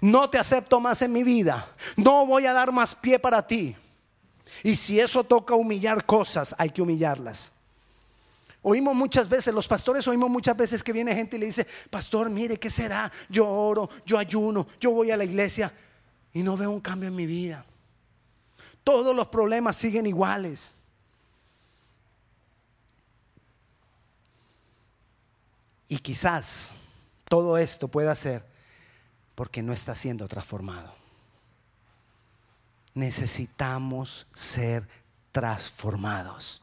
No 0.00 0.30
te 0.30 0.38
acepto 0.38 0.80
más 0.80 1.02
en 1.02 1.12
mi 1.12 1.22
vida. 1.22 1.68
No 1.96 2.26
voy 2.26 2.46
a 2.46 2.52
dar 2.52 2.72
más 2.72 2.94
pie 2.94 3.18
para 3.18 3.46
ti. 3.46 3.76
Y 4.62 4.76
si 4.76 4.98
eso 4.98 5.24
toca 5.24 5.54
humillar 5.54 6.04
cosas, 6.04 6.54
hay 6.58 6.70
que 6.70 6.82
humillarlas. 6.82 7.52
Oímos 8.62 8.94
muchas 8.94 9.28
veces, 9.28 9.54
los 9.54 9.68
pastores 9.68 10.06
oímos 10.08 10.28
muchas 10.28 10.56
veces 10.56 10.82
que 10.82 10.92
viene 10.92 11.14
gente 11.14 11.36
y 11.36 11.40
le 11.40 11.46
dice, 11.46 11.66
pastor, 11.90 12.28
mire, 12.28 12.58
¿qué 12.58 12.70
será? 12.70 13.10
Yo 13.28 13.48
oro, 13.48 13.88
yo 14.04 14.18
ayuno, 14.18 14.66
yo 14.80 14.90
voy 14.90 15.10
a 15.10 15.16
la 15.16 15.24
iglesia 15.24 15.72
y 16.32 16.42
no 16.42 16.56
veo 16.56 16.70
un 16.70 16.80
cambio 16.80 17.08
en 17.08 17.14
mi 17.14 17.26
vida. 17.26 17.64
Todos 18.82 19.14
los 19.14 19.28
problemas 19.28 19.76
siguen 19.76 20.06
iguales. 20.06 20.74
Y 25.88 25.98
quizás 25.98 26.74
todo 27.28 27.56
esto 27.56 27.88
pueda 27.88 28.14
ser 28.14 28.44
porque 29.34 29.62
no 29.62 29.72
está 29.72 29.94
siendo 29.94 30.26
transformado 30.26 31.07
necesitamos 32.98 34.26
ser 34.34 34.88
transformados. 35.30 36.62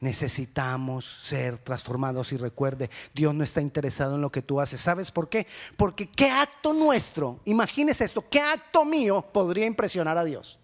Necesitamos 0.00 1.04
ser 1.04 1.58
transformados 1.58 2.32
y 2.32 2.36
recuerde, 2.36 2.90
Dios 3.12 3.34
no 3.34 3.42
está 3.42 3.60
interesado 3.60 4.14
en 4.14 4.20
lo 4.20 4.30
que 4.30 4.42
tú 4.42 4.60
haces. 4.60 4.80
¿Sabes 4.80 5.10
por 5.10 5.28
qué? 5.28 5.46
Porque 5.76 6.08
qué 6.08 6.30
acto 6.30 6.72
nuestro, 6.72 7.40
imagínese 7.44 8.04
esto, 8.04 8.24
qué 8.28 8.40
acto 8.40 8.84
mío 8.84 9.22
podría 9.32 9.66
impresionar 9.66 10.16
a 10.16 10.24
Dios. 10.24 10.60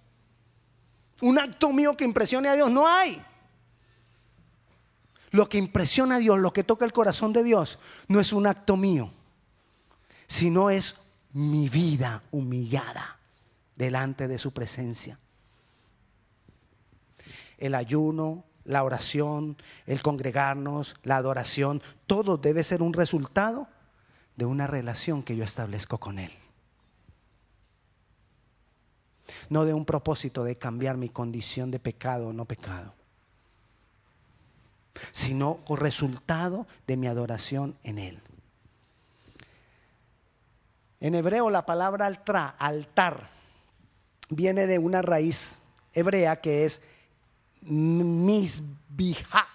Un 1.20 1.38
acto 1.38 1.72
mío 1.72 1.96
que 1.96 2.04
impresione 2.04 2.48
a 2.48 2.54
Dios 2.54 2.70
no 2.70 2.86
hay. 2.86 3.20
Lo 5.32 5.48
que 5.48 5.58
impresiona 5.58 6.16
a 6.16 6.18
Dios, 6.18 6.38
lo 6.38 6.52
que 6.52 6.64
toca 6.64 6.84
el 6.84 6.92
corazón 6.92 7.32
de 7.32 7.42
Dios, 7.42 7.78
no 8.08 8.20
es 8.20 8.32
un 8.32 8.46
acto 8.46 8.76
mío, 8.76 9.12
sino 10.26 10.70
es 10.70 10.96
mi 11.32 11.68
vida 11.68 12.22
humillada 12.30 13.19
delante 13.80 14.28
de 14.28 14.36
su 14.36 14.52
presencia. 14.52 15.18
El 17.56 17.74
ayuno, 17.74 18.44
la 18.64 18.84
oración, 18.84 19.56
el 19.86 20.02
congregarnos, 20.02 20.96
la 21.02 21.16
adoración, 21.16 21.82
todo 22.06 22.36
debe 22.36 22.62
ser 22.62 22.82
un 22.82 22.92
resultado 22.92 23.68
de 24.36 24.44
una 24.44 24.66
relación 24.66 25.22
que 25.22 25.34
yo 25.34 25.44
establezco 25.44 25.96
con 25.96 26.18
Él. 26.18 26.30
No 29.48 29.64
de 29.64 29.72
un 29.72 29.86
propósito 29.86 30.44
de 30.44 30.58
cambiar 30.58 30.98
mi 30.98 31.08
condición 31.08 31.70
de 31.70 31.78
pecado 31.78 32.28
o 32.28 32.32
no 32.34 32.44
pecado, 32.44 32.92
sino 35.10 35.60
resultado 35.70 36.66
de 36.86 36.98
mi 36.98 37.06
adoración 37.06 37.78
en 37.82 37.98
Él. 37.98 38.20
En 41.00 41.14
hebreo 41.14 41.48
la 41.48 41.64
palabra 41.64 42.04
altar, 42.04 42.56
altar 42.58 43.39
viene 44.30 44.66
de 44.66 44.78
una 44.78 45.02
raíz 45.02 45.58
hebrea 45.92 46.40
que 46.40 46.64
es 46.64 46.80
misbija. 47.60 49.46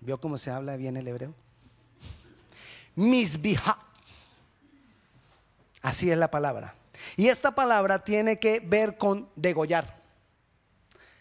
¿Vio 0.00 0.18
cómo 0.20 0.38
se 0.38 0.50
habla 0.50 0.76
bien 0.76 0.96
el 0.96 1.06
hebreo? 1.06 1.34
Misbija. 2.94 3.78
Así 5.82 6.10
es 6.10 6.16
la 6.16 6.30
palabra. 6.30 6.74
Y 7.16 7.28
esta 7.28 7.54
palabra 7.54 8.04
tiene 8.04 8.38
que 8.38 8.60
ver 8.60 8.96
con 8.96 9.28
degollar. 9.36 10.00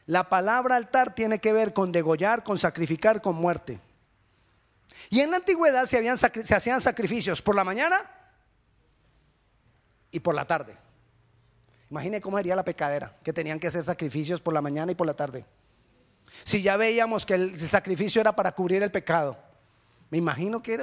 La 0.06 0.30
palabra 0.30 0.76
altar 0.76 1.16
tiene 1.16 1.40
que 1.40 1.54
ver 1.54 1.74
con 1.74 1.92
degollar, 1.92 2.44
con 2.44 2.58
sacrificar, 2.58 3.22
con 3.22 3.36
muerte. 3.36 3.80
Y 5.10 5.22
en 5.22 5.32
la 5.32 5.38
antigüedad 5.38 5.88
se, 5.88 6.44
se 6.44 6.56
hacían 6.56 6.82
sacrificios 6.82 7.42
por 7.42 7.56
la 7.56 7.64
mañana 7.64 8.02
y 10.12 10.20
por 10.20 10.36
la 10.36 10.46
tarde. 10.46 10.81
Imagine 11.92 12.22
cómo 12.22 12.38
sería 12.38 12.56
la 12.56 12.64
pecadera, 12.64 13.18
que 13.22 13.34
tenían 13.34 13.60
que 13.60 13.68
hacer 13.68 13.84
sacrificios 13.84 14.40
por 14.40 14.54
la 14.54 14.62
mañana 14.62 14.94
y 14.94 14.96
por 14.96 15.06
la 15.06 15.14
tarde. 15.14 15.46
Si 16.46 16.62
ya 16.62 16.78
veíamos 16.78 17.26
que 17.26 17.34
el 17.34 17.60
sacrificio 17.60 18.22
era 18.22 18.34
para 18.34 18.54
cubrir 18.54 18.82
el 18.82 18.92
pecado, 18.92 19.38
me 20.10 20.18
imagino 20.18 20.64
que 20.64 20.82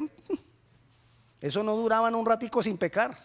eso 1.40 1.62
no 1.62 1.74
duraban 1.76 2.14
un 2.14 2.26
ratico 2.26 2.62
sin 2.62 2.76
pecar. 2.76 3.16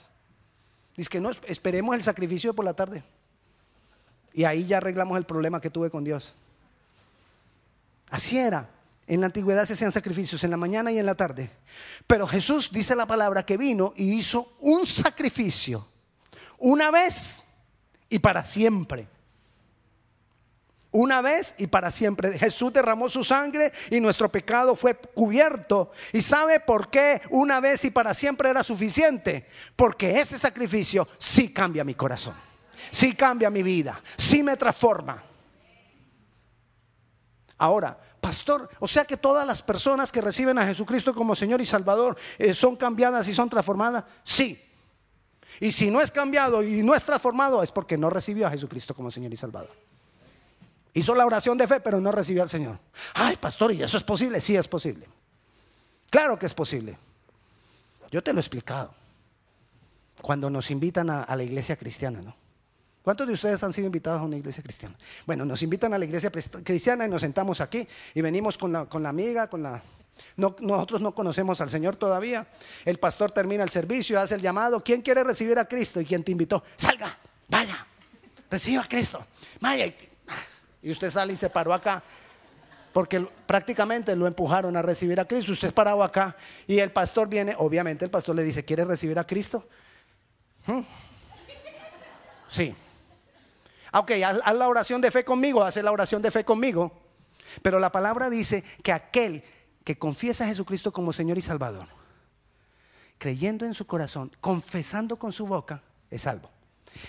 Dice 0.95 1.09
que 1.09 1.19
no, 1.19 1.31
esperemos 1.45 1.93
el 1.95 2.03
sacrificio 2.03 2.53
por 2.53 2.63
la 2.63 2.73
tarde. 2.73 3.03
Y 4.31 4.45
ahí 4.45 4.65
ya 4.65 4.77
arreglamos 4.77 5.17
el 5.17 5.25
problema 5.25 5.59
que 5.59 5.69
tuve 5.69 5.89
con 5.89 6.05
Dios. 6.05 6.33
Así 8.09 8.37
era. 8.37 8.69
En 9.07 9.19
la 9.19 9.25
antigüedad 9.25 9.65
se 9.65 9.73
hacían 9.73 9.91
sacrificios 9.91 10.41
en 10.45 10.51
la 10.51 10.57
mañana 10.57 10.89
y 10.89 10.99
en 10.99 11.05
la 11.05 11.15
tarde. 11.15 11.49
Pero 12.07 12.25
Jesús 12.27 12.71
dice 12.71 12.95
la 12.95 13.05
palabra 13.05 13.45
que 13.45 13.57
vino 13.57 13.93
y 13.97 14.13
hizo 14.13 14.53
un 14.61 14.87
sacrificio 14.87 15.85
una 16.59 16.89
vez 16.89 17.42
y 18.13 18.19
para 18.19 18.43
siempre. 18.43 19.07
Una 20.91 21.23
vez 21.23 21.55
y 21.57 21.65
para 21.65 21.89
siempre. 21.89 22.37
Jesús 22.37 22.71
derramó 22.71 23.09
su 23.09 23.23
sangre 23.23 23.73
y 23.89 23.99
nuestro 23.99 24.31
pecado 24.31 24.75
fue 24.75 24.93
cubierto. 24.95 25.91
¿Y 26.11 26.21
sabe 26.21 26.59
por 26.59 26.91
qué 26.91 27.23
una 27.31 27.59
vez 27.59 27.83
y 27.85 27.89
para 27.89 28.13
siempre 28.13 28.51
era 28.51 28.61
suficiente? 28.61 29.47
Porque 29.75 30.19
ese 30.19 30.37
sacrificio 30.37 31.07
sí 31.17 31.51
cambia 31.51 31.83
mi 31.83 31.95
corazón, 31.95 32.35
sí 32.91 33.15
cambia 33.15 33.49
mi 33.49 33.63
vida, 33.63 33.99
sí 34.15 34.43
me 34.43 34.55
transforma. 34.57 35.23
Ahora, 37.57 37.97
pastor, 38.21 38.69
o 38.79 38.87
sea 38.87 39.05
que 39.05 39.17
todas 39.17 39.47
las 39.47 39.63
personas 39.63 40.11
que 40.11 40.21
reciben 40.21 40.59
a 40.59 40.67
Jesucristo 40.67 41.15
como 41.15 41.33
Señor 41.33 41.61
y 41.61 41.65
Salvador 41.65 42.15
eh, 42.37 42.53
son 42.53 42.75
cambiadas 42.75 43.27
y 43.27 43.33
son 43.33 43.49
transformadas. 43.49 44.03
Sí. 44.21 44.69
Y 45.59 45.71
si 45.71 45.91
no 45.91 46.01
es 46.01 46.11
cambiado 46.11 46.63
y 46.63 46.81
no 46.81 46.95
es 46.95 47.03
transformado 47.03 47.63
es 47.63 47.71
porque 47.71 47.97
no 47.97 48.09
recibió 48.09 48.47
a 48.47 48.51
Jesucristo 48.51 48.93
como 48.93 49.11
Señor 49.11 49.33
y 49.33 49.37
Salvador. 49.37 49.71
Hizo 50.93 51.15
la 51.15 51.25
oración 51.25 51.57
de 51.57 51.67
fe, 51.67 51.79
pero 51.79 51.99
no 51.99 52.11
recibió 52.11 52.43
al 52.43 52.49
Señor. 52.49 52.77
Ay, 53.15 53.35
pastor, 53.37 53.71
¿y 53.71 53.81
eso 53.81 53.97
es 53.97 54.03
posible? 54.03 54.39
Sí 54.39 54.55
es 54.55 54.67
posible. 54.67 55.07
Claro 56.09 56.37
que 56.37 56.45
es 56.45 56.53
posible. 56.53 56.97
Yo 58.11 58.21
te 58.21 58.31
lo 58.31 58.39
he 58.39 58.41
explicado. 58.41 58.93
Cuando 60.21 60.49
nos 60.49 60.69
invitan 60.69 61.09
a, 61.09 61.35
la 61.35 61.43
iglesia 61.43 61.75
cristiana, 61.75 62.21
¿no? 62.21 62.35
¿Cuántos 63.01 63.27
de 63.27 63.33
ustedes 63.33 63.61
han 63.63 63.73
sido 63.73 63.87
invitados 63.87 64.21
a 64.21 64.23
una 64.23 64.37
iglesia 64.37 64.63
cristiana? 64.63 64.95
Bueno, 65.25 65.43
nos 65.43 65.61
invitan 65.63 65.93
a 65.93 65.97
la 65.97 66.05
iglesia 66.05 66.31
cristiana 66.31 67.05
y 67.05 67.09
nos 67.09 67.21
sentamos 67.21 67.59
aquí 67.59 67.85
y 68.13 68.21
venimos 68.21 68.57
con 68.57 68.71
la, 68.71 68.85
con 68.85 69.03
la 69.03 69.09
amiga, 69.09 69.49
con 69.49 69.63
la... 69.63 69.81
nosotros 70.35 71.01
no 71.01 71.13
conocemos 71.13 71.61
al 71.61 71.69
Señor 71.69 71.95
todavía. 71.95 72.47
El 72.85 72.97
pastor 72.97 73.31
termina 73.31 73.63
el 73.63 73.69
servicio, 73.69 74.19
hace 74.19 74.35
el 74.35 74.41
llamado. 74.41 74.83
¿Quién 74.83 75.01
quiere 75.01 75.23
recibir 75.23 75.59
a 75.59 75.65
Cristo? 75.65 76.01
¿Y 76.01 76.05
quién 76.05 76.23
te 76.23 76.31
invitó? 76.31 76.63
Salga, 76.75 77.17
vaya, 77.47 77.85
reciba 78.49 78.83
a 78.83 78.87
Cristo. 78.87 79.25
Vaya, 79.59 79.93
y 80.81 80.91
usted 80.91 81.09
sale 81.09 81.33
y 81.33 81.35
se 81.35 81.49
paró 81.49 81.73
acá. 81.73 82.03
Porque 82.91 83.25
prácticamente 83.47 84.15
lo 84.15 84.27
empujaron 84.27 84.77
a 84.77 84.81
recibir 84.81 85.19
a 85.19 85.25
Cristo. 85.25 85.51
Usted 85.51 85.69
es 85.69 85.73
parado 85.73 86.03
acá 86.03 86.35
y 86.67 86.79
el 86.79 86.91
pastor 86.91 87.27
viene, 87.27 87.55
obviamente 87.57 88.05
el 88.05 88.11
pastor 88.11 88.35
le 88.35 88.43
dice, 88.43 88.63
¿quiere 88.63 88.85
recibir 88.85 89.17
a 89.17 89.25
Cristo? 89.25 89.67
¿Mm? 90.67 90.81
Sí. 92.47 92.75
Ok, 93.93 94.11
haz 94.23 94.55
la 94.55 94.67
oración 94.67 95.01
de 95.01 95.09
fe 95.09 95.23
conmigo, 95.23 95.63
hace 95.63 95.81
la 95.81 95.91
oración 95.91 96.21
de 96.21 96.29
fe 96.29 96.43
conmigo. 96.43 96.91
Pero 97.61 97.79
la 97.79 97.91
palabra 97.91 98.29
dice 98.29 98.63
que 98.83 98.91
aquel 98.91 99.43
que 99.83 99.97
confiesa 99.97 100.43
a 100.43 100.47
Jesucristo 100.47 100.91
como 100.91 101.13
Señor 101.13 101.37
y 101.37 101.41
Salvador, 101.41 101.87
creyendo 103.17 103.65
en 103.65 103.73
su 103.73 103.85
corazón, 103.85 104.31
confesando 104.39 105.17
con 105.17 105.33
su 105.33 105.45
boca, 105.45 105.83
es 106.09 106.21
salvo. 106.21 106.49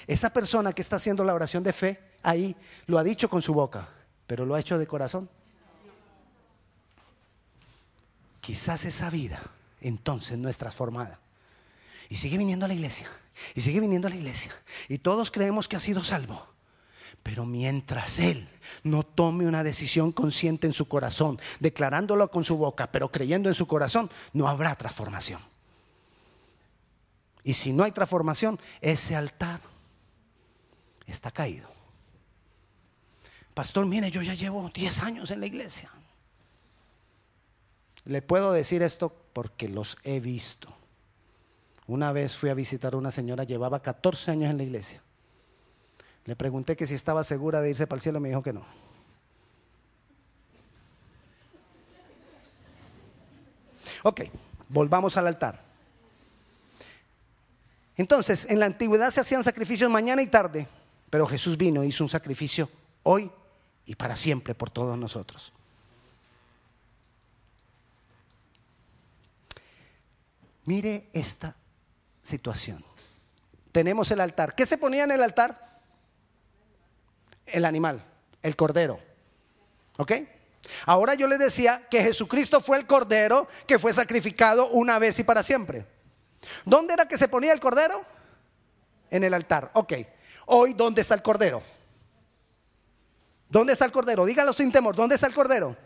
Esa 0.06 0.32
persona 0.32 0.72
que 0.72 0.82
está 0.82 0.96
haciendo 0.96 1.24
la 1.24 1.34
oración 1.34 1.62
de 1.62 1.72
fe 1.72 2.00
ahí 2.22 2.56
lo 2.86 2.98
ha 2.98 3.04
dicho 3.04 3.28
con 3.28 3.42
su 3.42 3.52
boca, 3.52 3.88
pero 4.26 4.46
lo 4.46 4.54
ha 4.54 4.60
hecho 4.60 4.78
de 4.78 4.86
corazón. 4.86 5.28
Quizás 8.40 8.84
esa 8.84 9.10
vida 9.10 9.42
entonces 9.80 10.38
no 10.38 10.48
es 10.48 10.58
transformada. 10.58 11.20
Y 12.08 12.16
sigue 12.16 12.38
viniendo 12.38 12.64
a 12.64 12.68
la 12.68 12.74
iglesia, 12.74 13.08
y 13.54 13.60
sigue 13.60 13.80
viniendo 13.80 14.08
a 14.08 14.10
la 14.10 14.16
iglesia. 14.16 14.54
Y 14.88 14.98
todos 14.98 15.30
creemos 15.30 15.68
que 15.68 15.76
ha 15.76 15.80
sido 15.80 16.04
salvo. 16.04 16.53
Pero 17.22 17.46
mientras 17.46 18.18
Él 18.20 18.48
no 18.82 19.02
tome 19.02 19.46
una 19.46 19.62
decisión 19.62 20.12
consciente 20.12 20.66
en 20.66 20.72
su 20.72 20.86
corazón, 20.86 21.40
declarándolo 21.60 22.30
con 22.30 22.44
su 22.44 22.56
boca, 22.56 22.90
pero 22.90 23.10
creyendo 23.10 23.48
en 23.48 23.54
su 23.54 23.66
corazón, 23.66 24.10
no 24.32 24.48
habrá 24.48 24.74
transformación. 24.76 25.40
Y 27.44 27.54
si 27.54 27.72
no 27.72 27.84
hay 27.84 27.92
transformación, 27.92 28.58
ese 28.80 29.14
altar 29.14 29.60
está 31.06 31.30
caído. 31.30 31.68
Pastor, 33.52 33.86
mire, 33.86 34.10
yo 34.10 34.20
ya 34.22 34.34
llevo 34.34 34.70
10 34.74 35.02
años 35.02 35.30
en 35.30 35.40
la 35.40 35.46
iglesia. 35.46 35.90
Le 38.04 38.20
puedo 38.20 38.52
decir 38.52 38.82
esto 38.82 39.14
porque 39.32 39.68
los 39.68 39.96
he 40.02 40.20
visto. 40.20 40.74
Una 41.86 42.12
vez 42.12 42.36
fui 42.36 42.50
a 42.50 42.54
visitar 42.54 42.94
a 42.94 42.96
una 42.96 43.10
señora, 43.10 43.44
llevaba 43.44 43.80
14 43.80 44.30
años 44.32 44.50
en 44.50 44.56
la 44.56 44.62
iglesia. 44.64 45.02
Le 46.26 46.36
pregunté 46.36 46.76
que 46.76 46.86
si 46.86 46.94
estaba 46.94 47.22
segura 47.22 47.60
de 47.60 47.70
irse 47.70 47.86
para 47.86 47.98
el 47.98 48.02
cielo, 48.02 48.20
me 48.20 48.28
dijo 48.28 48.42
que 48.42 48.52
no. 48.52 48.64
Ok, 54.02 54.22
volvamos 54.68 55.16
al 55.16 55.26
altar. 55.26 55.62
Entonces, 57.96 58.46
en 58.48 58.60
la 58.60 58.66
antigüedad 58.66 59.10
se 59.10 59.20
hacían 59.20 59.44
sacrificios 59.44 59.90
mañana 59.90 60.20
y 60.22 60.26
tarde, 60.26 60.66
pero 61.10 61.26
Jesús 61.26 61.56
vino 61.56 61.82
e 61.82 61.86
hizo 61.86 62.04
un 62.04 62.10
sacrificio 62.10 62.68
hoy 63.02 63.30
y 63.86 63.94
para 63.94 64.16
siempre 64.16 64.54
por 64.54 64.70
todos 64.70 64.98
nosotros. 64.98 65.52
Mire 70.64 71.08
esta 71.12 71.54
situación. 72.22 72.84
Tenemos 73.70 74.10
el 74.10 74.20
altar. 74.20 74.54
¿Qué 74.54 74.66
se 74.66 74.78
ponía 74.78 75.04
en 75.04 75.12
el 75.12 75.22
altar? 75.22 75.63
El 77.46 77.64
animal, 77.64 78.04
el 78.42 78.56
cordero. 78.56 79.00
¿Ok? 79.96 80.12
Ahora 80.86 81.14
yo 81.14 81.26
les 81.26 81.38
decía 81.38 81.82
que 81.90 82.02
Jesucristo 82.02 82.60
fue 82.60 82.78
el 82.78 82.86
cordero 82.86 83.48
que 83.66 83.78
fue 83.78 83.92
sacrificado 83.92 84.68
una 84.68 84.98
vez 84.98 85.18
y 85.18 85.24
para 85.24 85.42
siempre. 85.42 85.84
¿Dónde 86.64 86.94
era 86.94 87.06
que 87.06 87.18
se 87.18 87.28
ponía 87.28 87.52
el 87.52 87.60
cordero? 87.60 88.02
En 89.10 89.24
el 89.24 89.34
altar. 89.34 89.70
Ok. 89.74 89.92
Hoy, 90.46 90.74
¿dónde 90.74 91.02
está 91.02 91.14
el 91.14 91.22
cordero? 91.22 91.62
¿Dónde 93.48 93.72
está 93.72 93.84
el 93.84 93.92
cordero? 93.92 94.24
Dígalo 94.24 94.52
sin 94.52 94.72
temor. 94.72 94.96
¿Dónde 94.96 95.14
está 95.14 95.26
el 95.26 95.34
cordero? 95.34 95.76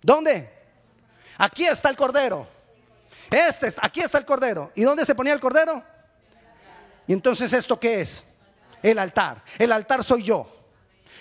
¿Dónde? 0.00 0.50
Aquí 1.36 1.66
está 1.66 1.90
el 1.90 1.96
cordero. 1.96 2.48
Este, 3.30 3.72
aquí 3.80 4.00
está 4.00 4.18
el 4.18 4.24
cordero. 4.24 4.72
¿Y 4.74 4.82
dónde 4.82 5.04
se 5.04 5.14
ponía 5.14 5.32
el 5.32 5.40
cordero? 5.40 5.82
Y 7.06 7.12
entonces, 7.12 7.52
¿esto 7.52 7.78
qué 7.78 8.00
es? 8.00 8.24
El 8.82 8.98
altar. 8.98 9.42
El 9.58 9.72
altar 9.72 10.04
soy 10.04 10.22
yo. 10.22 10.54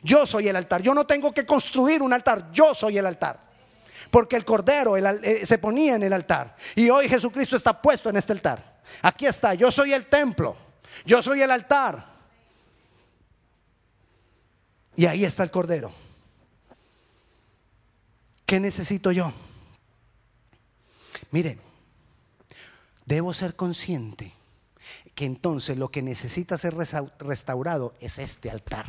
Yo 0.04 0.26
soy 0.26 0.48
el 0.48 0.56
altar. 0.56 0.82
Yo 0.82 0.93
no 0.93 1.06
tengo 1.06 1.34
que 1.34 1.46
construir 1.46 2.02
un 2.02 2.13
altar. 2.13 2.52
Yo 2.52 2.74
soy 2.74 2.98
el 2.98 3.06
altar. 3.06 3.39
Porque 4.12 4.36
el 4.36 4.46
cordero 4.46 4.96
eh, 4.98 5.46
se 5.46 5.58
ponía 5.58 5.96
en 5.96 6.04
el 6.04 6.13
altar. 6.13 6.56
Y 6.76 6.89
hoy 6.89 7.10
Jesucristo 7.10 7.56
está 7.56 7.82
puesto 7.82 8.10
en 8.10 8.17
este 8.17 8.34
altar. 8.34 8.82
Aquí 9.02 9.26
está. 9.26 9.54
Yo 9.54 9.72
soy 9.72 9.93
el 9.93 10.06
templo. 10.06 10.56
Yo 11.06 11.22
soy 11.22 11.41
el 11.41 11.52
altar. 11.52 12.06
Y 14.96 15.06
ahí 15.06 15.26
está 15.26 15.43
el 15.43 15.52
cordero. 15.52 15.91
¿Qué 18.46 18.60
necesito 18.60 19.12
yo? 19.12 19.34
Mire, 21.32 21.60
debo 23.06 23.34
ser 23.34 23.56
consciente 23.56 24.37
que 25.18 25.26
entonces 25.26 25.80
lo 25.80 25.90
que 25.90 26.04
necesita 26.04 26.60
ser 26.60 26.76
restaurado 26.76 27.96
es 28.00 28.20
este 28.20 28.52
altar. 28.52 28.86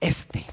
Este. 0.00 0.46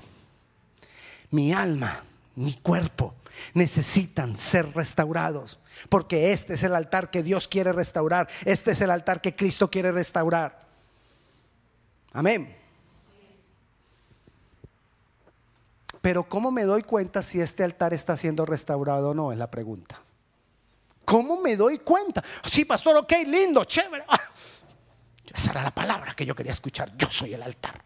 Mi 1.31 1.53
alma, 1.53 2.03
mi 2.35 2.55
cuerpo 2.55 3.13
necesitan 3.53 4.35
ser 4.35 4.75
restaurados. 4.75 5.59
Porque 5.87 6.33
este 6.33 6.55
es 6.55 6.63
el 6.63 6.75
altar 6.75 7.09
que 7.09 7.23
Dios 7.23 7.47
quiere 7.47 7.71
restaurar. 7.71 8.27
Este 8.43 8.71
es 8.71 8.81
el 8.81 8.91
altar 8.91 9.21
que 9.21 9.33
Cristo 9.33 9.71
quiere 9.71 9.93
restaurar. 9.93 10.59
Amén. 12.11 12.53
Pero 16.01 16.27
¿cómo 16.27 16.51
me 16.51 16.65
doy 16.65 16.83
cuenta 16.83 17.23
si 17.23 17.39
este 17.39 17.63
altar 17.63 17.93
está 17.93 18.17
siendo 18.17 18.45
restaurado 18.45 19.11
o 19.11 19.13
no? 19.13 19.31
Es 19.31 19.37
la 19.37 19.49
pregunta. 19.49 20.01
¿Cómo 21.09 21.41
me 21.41 21.55
doy 21.55 21.79
cuenta? 21.79 22.23
Sí, 22.47 22.65
pastor, 22.65 22.97
ok, 22.97 23.11
lindo, 23.25 23.63
chévere. 23.65 24.03
Ah, 24.07 24.19
esa 25.33 25.51
era 25.51 25.63
la 25.63 25.73
palabra 25.73 26.13
que 26.13 26.23
yo 26.23 26.35
quería 26.35 26.51
escuchar. 26.51 26.95
Yo 26.95 27.09
soy 27.09 27.33
el 27.33 27.41
altar. 27.41 27.81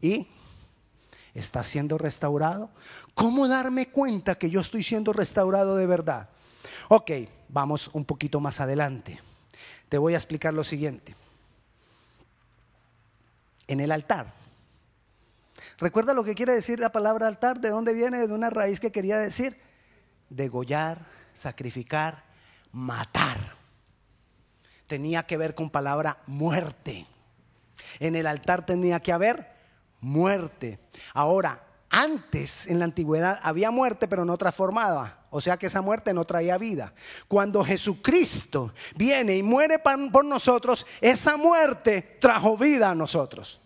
¿Y 0.00 0.24
está 1.34 1.64
siendo 1.64 1.98
restaurado? 1.98 2.70
¿Cómo 3.14 3.48
darme 3.48 3.88
cuenta 3.88 4.36
que 4.36 4.50
yo 4.50 4.60
estoy 4.60 4.84
siendo 4.84 5.12
restaurado 5.12 5.74
de 5.74 5.88
verdad? 5.88 6.28
Ok, 6.90 7.10
vamos 7.48 7.90
un 7.92 8.04
poquito 8.04 8.38
más 8.38 8.60
adelante. 8.60 9.20
Te 9.88 9.98
voy 9.98 10.14
a 10.14 10.18
explicar 10.18 10.54
lo 10.54 10.62
siguiente. 10.62 11.16
En 13.66 13.80
el 13.80 13.90
altar 13.90 14.32
¿Recuerda 15.78 16.14
lo 16.14 16.22
que 16.22 16.34
quiere 16.34 16.52
decir 16.52 16.78
la 16.78 16.92
palabra 16.92 17.26
altar? 17.26 17.60
¿De 17.60 17.68
dónde 17.68 17.92
viene? 17.92 18.26
De 18.26 18.32
una 18.32 18.48
raíz 18.48 18.78
que 18.78 18.92
quería 18.92 19.18
decir 19.18 19.56
degollar, 20.30 21.15
sacrificar, 21.36 22.24
matar. 22.72 23.38
Tenía 24.86 25.24
que 25.24 25.36
ver 25.36 25.54
con 25.54 25.70
palabra 25.70 26.18
muerte. 26.26 27.06
En 28.00 28.16
el 28.16 28.26
altar 28.26 28.66
tenía 28.66 29.00
que 29.00 29.12
haber 29.12 29.46
muerte. 30.00 30.78
Ahora, 31.14 31.66
Antes, 31.88 32.66
en 32.66 32.78
la 32.78 32.84
antigüedad, 32.84 33.38
había 33.42 33.70
muerte, 33.70 34.08
pero 34.08 34.24
no 34.24 34.36
transformada. 34.36 35.20
O 35.30 35.40
sea 35.40 35.56
que 35.56 35.66
esa 35.66 35.80
muerte 35.80 36.12
no 36.12 36.24
traía 36.24 36.58
vida. 36.58 36.92
Cuando 37.28 37.64
Jesucristo 37.64 38.74
viene 38.96 39.36
y 39.36 39.42
muere 39.42 39.78
por 39.78 40.24
nosotros, 40.24 40.86
esa 41.00 41.36
muerte 41.36 42.18
trajo 42.20 42.56
vida 42.56 42.90
a 42.90 42.94
nosotros. 42.94 43.60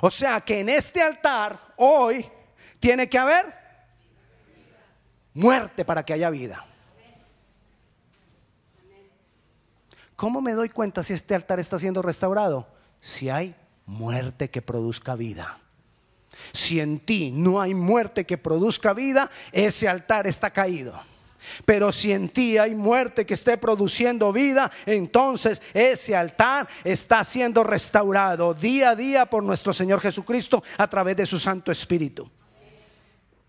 O 0.00 0.10
sea 0.10 0.40
que 0.40 0.60
en 0.60 0.70
este 0.70 1.02
altar 1.02 1.58
hoy 1.76 2.26
tiene 2.80 3.08
que 3.08 3.18
haber 3.18 3.44
muerte 5.34 5.84
para 5.84 6.04
que 6.04 6.12
haya 6.12 6.30
vida. 6.30 6.64
¿Cómo 10.16 10.40
me 10.40 10.52
doy 10.52 10.68
cuenta 10.68 11.02
si 11.02 11.12
este 11.12 11.34
altar 11.34 11.58
está 11.60 11.78
siendo 11.78 12.00
restaurado? 12.00 12.68
Si 13.00 13.28
hay 13.28 13.54
muerte 13.84 14.48
que 14.48 14.62
produzca 14.62 15.16
vida. 15.16 15.58
Si 16.52 16.80
en 16.80 17.00
ti 17.00 17.32
no 17.32 17.60
hay 17.60 17.74
muerte 17.74 18.24
que 18.24 18.38
produzca 18.38 18.92
vida, 18.92 19.30
ese 19.52 19.88
altar 19.88 20.26
está 20.26 20.50
caído. 20.50 21.00
Pero 21.64 21.92
si 21.92 22.12
en 22.12 22.28
ti 22.28 22.56
hay 22.58 22.74
muerte 22.74 23.26
que 23.26 23.34
esté 23.34 23.58
produciendo 23.58 24.32
vida, 24.32 24.70
entonces 24.86 25.60
ese 25.74 26.16
altar 26.16 26.66
está 26.84 27.22
siendo 27.24 27.62
restaurado 27.64 28.54
día 28.54 28.90
a 28.90 28.96
día 28.96 29.26
por 29.26 29.42
nuestro 29.42 29.72
Señor 29.72 30.00
Jesucristo 30.00 30.62
a 30.78 30.88
través 30.88 31.16
de 31.16 31.26
su 31.26 31.38
Santo 31.38 31.70
Espíritu. 31.70 32.30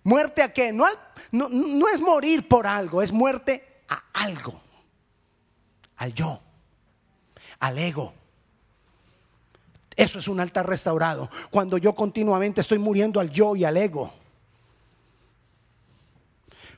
¿Muerte 0.05 0.43
a 0.43 0.53
qué? 0.53 0.71
No, 0.71 0.85
no, 1.31 1.87
es 1.89 1.99
morir 1.99 2.47
por 2.47 2.67
algo, 2.67 3.01
es 3.01 3.11
muerte 3.11 3.81
a 3.89 4.03
algo. 4.13 4.61
Al 5.97 6.13
yo, 6.13 6.39
al 7.59 7.79
ego. 7.79 8.13
Eso 9.95 10.19
es 10.19 10.27
un 10.27 10.39
altar 10.39 10.69
restaurado. 10.69 11.27
Cuando 11.49 11.79
yo 11.79 11.95
continuamente 11.95 12.61
estoy 12.61 12.77
muriendo 12.77 13.19
al 13.19 13.31
yo 13.31 13.55
y 13.55 13.65
al 13.65 13.77
ego. 13.77 14.13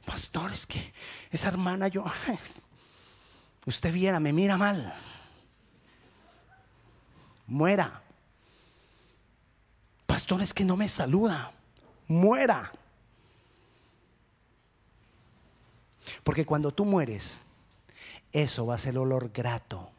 Pastor, 0.05 0.53
es 0.53 0.65
que 0.65 0.93
esa 1.29 1.49
hermana 1.49 1.89
yo, 1.89 2.05
usted 3.65 3.91
viera, 3.91 4.21
me 4.21 4.31
mira 4.31 4.55
mal. 4.55 4.95
Muera. 7.45 8.01
Pastor, 10.05 10.41
es 10.41 10.53
que 10.53 10.63
no 10.63 10.77
me 10.77 10.87
saluda. 10.87 11.51
Muera. 12.07 12.71
Porque 16.23 16.45
cuando 16.45 16.71
tú 16.71 16.85
mueres, 16.85 17.41
eso 18.31 18.65
va 18.65 18.75
a 18.75 18.79
ser 18.79 18.97
olor 18.97 19.31
grato. 19.31 19.89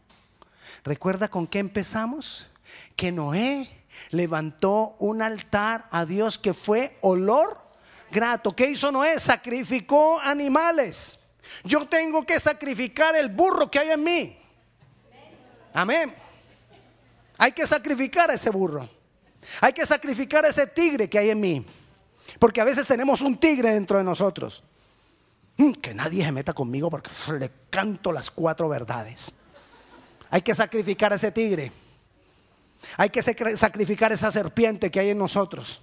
¿Recuerda 0.85 1.29
con 1.29 1.47
qué 1.47 1.59
empezamos? 1.59 2.49
Que 2.97 3.13
Noé 3.13 3.69
levantó 4.11 4.97
un 4.99 5.23
altar 5.23 5.89
a 5.91 6.05
Dios 6.05 6.39
que 6.39 6.55
fue 6.55 6.97
olor 7.01 7.59
grato. 8.11 8.55
¿Qué 8.55 8.71
hizo 8.71 8.93
Noé? 8.93 9.19
Sacrificó 9.19 10.21
animales. 10.21 11.19
Yo 11.65 11.87
tengo 11.89 12.25
que 12.25 12.39
sacrificar 12.39 13.17
el 13.17 13.31
burro 13.31 13.71
que 13.71 13.79
hay 13.79 13.91
en 13.91 14.05
mí. 14.05 14.39
Amén. 15.73 16.15
Hay 17.37 17.53
que 17.53 17.67
sacrificar 17.67 18.31
a 18.31 18.35
ese 18.35 18.51
burro. 18.51 18.89
Hay 19.61 19.73
que 19.73 19.87
sacrificar 19.87 20.45
a 20.45 20.49
ese 20.49 20.67
tigre 20.67 21.09
que 21.09 21.19
hay 21.19 21.31
en 21.31 21.41
mí. 21.41 21.67
Porque 22.39 22.61
a 22.61 22.65
veces 22.65 22.87
tenemos 22.87 23.21
un 23.21 23.39
tigre 23.39 23.71
dentro 23.71 23.97
de 23.97 24.05
nosotros. 24.05 24.63
Mm, 25.59 25.73
que 25.73 25.93
nadie 25.93 26.25
se 26.25 26.33
meta 26.33 26.55
conmigo 26.55 26.89
porque 26.89 27.11
le 27.39 27.51
canto 27.69 28.13
las 28.13 28.31
cuatro 28.31 28.69
verdades. 28.69 29.35
Hay 30.31 30.41
que 30.43 30.55
sacrificar 30.55 31.13
a 31.13 31.17
ese 31.17 31.33
tigre. 31.33 31.73
Hay 32.97 33.11
que 33.11 33.21
sacrificar 33.23 34.13
esa 34.13 34.31
serpiente 34.31 34.91
que 34.91 35.01
hay 35.01 35.11
en 35.11 35.19
nosotros. 35.19 35.81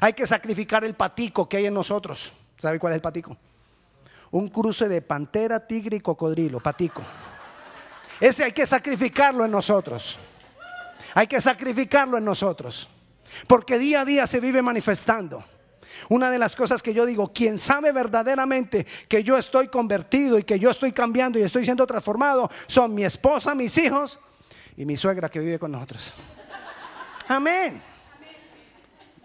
Hay 0.00 0.12
que 0.12 0.26
sacrificar 0.26 0.84
el 0.84 0.94
patico 0.94 1.48
que 1.48 1.56
hay 1.56 1.66
en 1.66 1.74
nosotros. 1.74 2.32
¿Sabe 2.58 2.78
cuál 2.78 2.92
es 2.92 2.96
el 2.96 3.02
patico? 3.02 3.36
Un 4.30 4.48
cruce 4.48 4.88
de 4.88 5.00
pantera, 5.00 5.66
tigre 5.66 5.96
y 5.96 6.00
cocodrilo, 6.00 6.60
patico. 6.60 7.02
Ese 8.20 8.44
hay 8.44 8.52
que 8.52 8.66
sacrificarlo 8.66 9.44
en 9.44 9.50
nosotros. 9.50 10.18
Hay 11.14 11.26
que 11.26 11.40
sacrificarlo 11.40 12.18
en 12.18 12.24
nosotros. 12.26 12.90
Porque 13.46 13.78
día 13.78 14.02
a 14.02 14.04
día 14.04 14.26
se 14.26 14.38
vive 14.38 14.60
manifestando. 14.60 15.42
Una 16.08 16.30
de 16.30 16.38
las 16.38 16.54
cosas 16.56 16.82
que 16.82 16.94
yo 16.94 17.06
digo, 17.06 17.32
quien 17.32 17.58
sabe 17.58 17.92
verdaderamente 17.92 18.86
que 19.08 19.22
yo 19.22 19.36
estoy 19.36 19.68
convertido 19.68 20.38
y 20.38 20.44
que 20.44 20.58
yo 20.58 20.70
estoy 20.70 20.92
cambiando 20.92 21.38
y 21.38 21.42
estoy 21.42 21.64
siendo 21.64 21.86
transformado, 21.86 22.50
son 22.66 22.94
mi 22.94 23.04
esposa, 23.04 23.54
mis 23.54 23.76
hijos 23.78 24.18
y 24.76 24.84
mi 24.84 24.96
suegra 24.96 25.28
que 25.28 25.40
vive 25.40 25.58
con 25.58 25.72
nosotros. 25.72 26.12
Amén. 27.28 27.82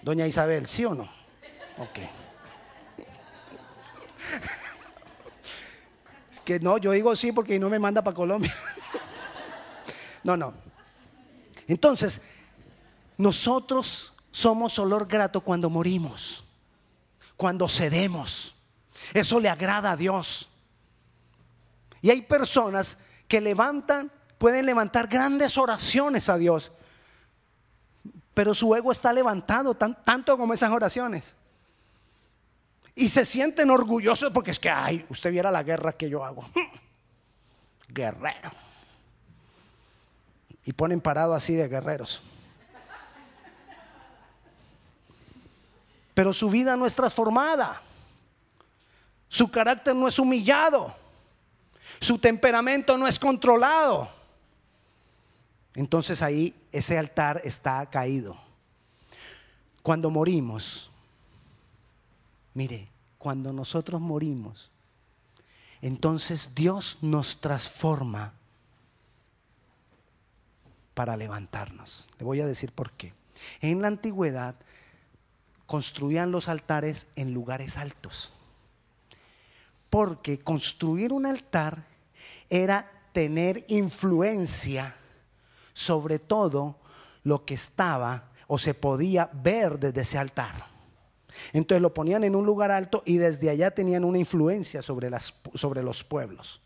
Doña 0.01 0.27
Isabel, 0.27 0.67
¿sí 0.67 0.83
o 0.83 0.93
no? 0.93 1.03
Ok. 1.77 1.99
Es 6.31 6.41
que 6.41 6.59
no, 6.59 6.77
yo 6.77 6.91
digo 6.91 7.15
sí 7.15 7.31
porque 7.31 7.57
no 7.57 7.69
me 7.69 7.79
manda 7.79 8.03
para 8.03 8.15
Colombia. 8.15 8.53
No, 10.23 10.37
no. 10.37 10.53
Entonces, 11.67 12.21
nosotros 13.17 14.13
somos 14.31 14.79
olor 14.79 15.07
grato 15.07 15.41
cuando 15.41 15.69
morimos, 15.69 16.42
cuando 17.37 17.67
cedemos. 17.67 18.55
Eso 19.13 19.39
le 19.39 19.49
agrada 19.49 19.91
a 19.91 19.97
Dios. 19.97 20.49
Y 22.01 22.09
hay 22.09 22.21
personas 22.23 22.97
que 23.27 23.41
levantan, 23.41 24.11
pueden 24.37 24.65
levantar 24.65 25.07
grandes 25.07 25.57
oraciones 25.57 26.29
a 26.29 26.37
Dios 26.37 26.71
pero 28.33 28.55
su 28.55 28.73
ego 28.75 28.91
está 28.91 29.13
levantado 29.13 29.75
tanto 29.75 30.37
como 30.37 30.53
esas 30.53 30.71
oraciones. 30.71 31.35
Y 32.95 33.09
se 33.09 33.25
sienten 33.25 33.69
orgullosos 33.69 34.31
porque 34.31 34.51
es 34.51 34.59
que, 34.59 34.69
ay, 34.69 35.05
usted 35.09 35.31
viera 35.31 35.51
la 35.51 35.63
guerra 35.63 35.93
que 35.93 36.09
yo 36.09 36.23
hago. 36.23 36.45
Guerrero. 37.89 38.49
Y 40.65 40.73
ponen 40.73 41.01
parado 41.01 41.33
así 41.33 41.53
de 41.53 41.67
guerreros. 41.67 42.21
Pero 46.13 46.33
su 46.33 46.49
vida 46.49 46.75
no 46.75 46.85
es 46.85 46.95
transformada. 46.95 47.81
Su 49.29 49.49
carácter 49.49 49.95
no 49.95 50.07
es 50.07 50.19
humillado. 50.19 50.95
Su 51.99 52.17
temperamento 52.17 52.97
no 52.97 53.07
es 53.07 53.17
controlado 53.17 54.09
entonces 55.75 56.21
ahí 56.21 56.53
ese 56.71 56.97
altar 56.97 57.41
está 57.43 57.85
caído. 57.87 58.37
Cuando 59.81 60.09
morimos, 60.09 60.91
mire, 62.53 62.87
cuando 63.17 63.51
nosotros 63.51 63.99
morimos, 63.99 64.71
entonces 65.81 66.51
Dios 66.55 66.97
nos 67.01 67.41
transforma 67.41 68.33
para 70.93 71.17
levantarnos. 71.17 72.07
Le 72.19 72.25
voy 72.25 72.39
a 72.39 72.45
decir 72.47 72.71
por 72.71 72.91
qué. 72.91 73.13
En 73.59 73.81
la 73.81 73.87
antigüedad 73.87 74.55
construían 75.73 76.31
los 76.31 76.49
altares 76.49 77.07
en 77.15 77.33
lugares 77.33 77.77
altos. 77.77 78.31
Porque 79.89 80.37
construir 80.37 81.11
un 81.11 81.25
altar 81.25 81.87
era 82.47 82.91
tener 83.11 83.65
influencia 83.69 84.95
sobre 85.73 86.19
todo 86.19 86.75
lo 87.23 87.43
que 87.43 87.55
estaba 87.55 88.29
o 88.45 88.59
se 88.59 88.75
podía 88.75 89.31
ver 89.33 89.79
desde 89.79 90.01
ese 90.01 90.19
altar. 90.19 90.67
Entonces 91.53 91.81
lo 91.81 91.91
ponían 91.91 92.23
en 92.23 92.35
un 92.35 92.45
lugar 92.45 92.69
alto 92.69 93.01
y 93.03 93.17
desde 93.17 93.49
allá 93.49 93.71
tenían 93.71 94.03
una 94.03 94.19
influencia 94.19 94.83
sobre, 94.83 95.09
las, 95.09 95.33
sobre 95.55 95.81
los 95.81 96.03
pueblos. 96.03 96.61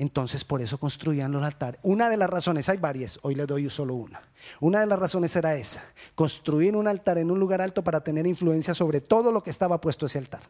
Entonces 0.00 0.44
por 0.44 0.62
eso 0.62 0.78
construían 0.78 1.30
los 1.30 1.44
altares. 1.44 1.78
Una 1.82 2.08
de 2.08 2.16
las 2.16 2.30
razones, 2.30 2.70
hay 2.70 2.78
varias, 2.78 3.18
hoy 3.20 3.34
le 3.34 3.44
doy 3.44 3.68
solo 3.68 3.94
una. 3.94 4.22
Una 4.58 4.80
de 4.80 4.86
las 4.86 4.98
razones 4.98 5.36
era 5.36 5.54
esa, 5.56 5.84
construir 6.14 6.74
un 6.74 6.88
altar 6.88 7.18
en 7.18 7.30
un 7.30 7.38
lugar 7.38 7.60
alto 7.60 7.84
para 7.84 8.00
tener 8.00 8.26
influencia 8.26 8.72
sobre 8.72 9.02
todo 9.02 9.30
lo 9.30 9.42
que 9.42 9.50
estaba 9.50 9.78
puesto 9.78 10.06
ese 10.06 10.16
altar. 10.16 10.40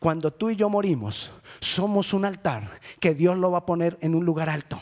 Cuando 0.00 0.32
tú 0.32 0.50
y 0.50 0.56
yo 0.56 0.68
morimos, 0.68 1.30
somos 1.60 2.12
un 2.12 2.24
altar 2.24 2.68
que 2.98 3.14
Dios 3.14 3.38
lo 3.38 3.52
va 3.52 3.58
a 3.58 3.66
poner 3.66 3.98
en 4.00 4.16
un 4.16 4.24
lugar 4.24 4.50
alto 4.50 4.80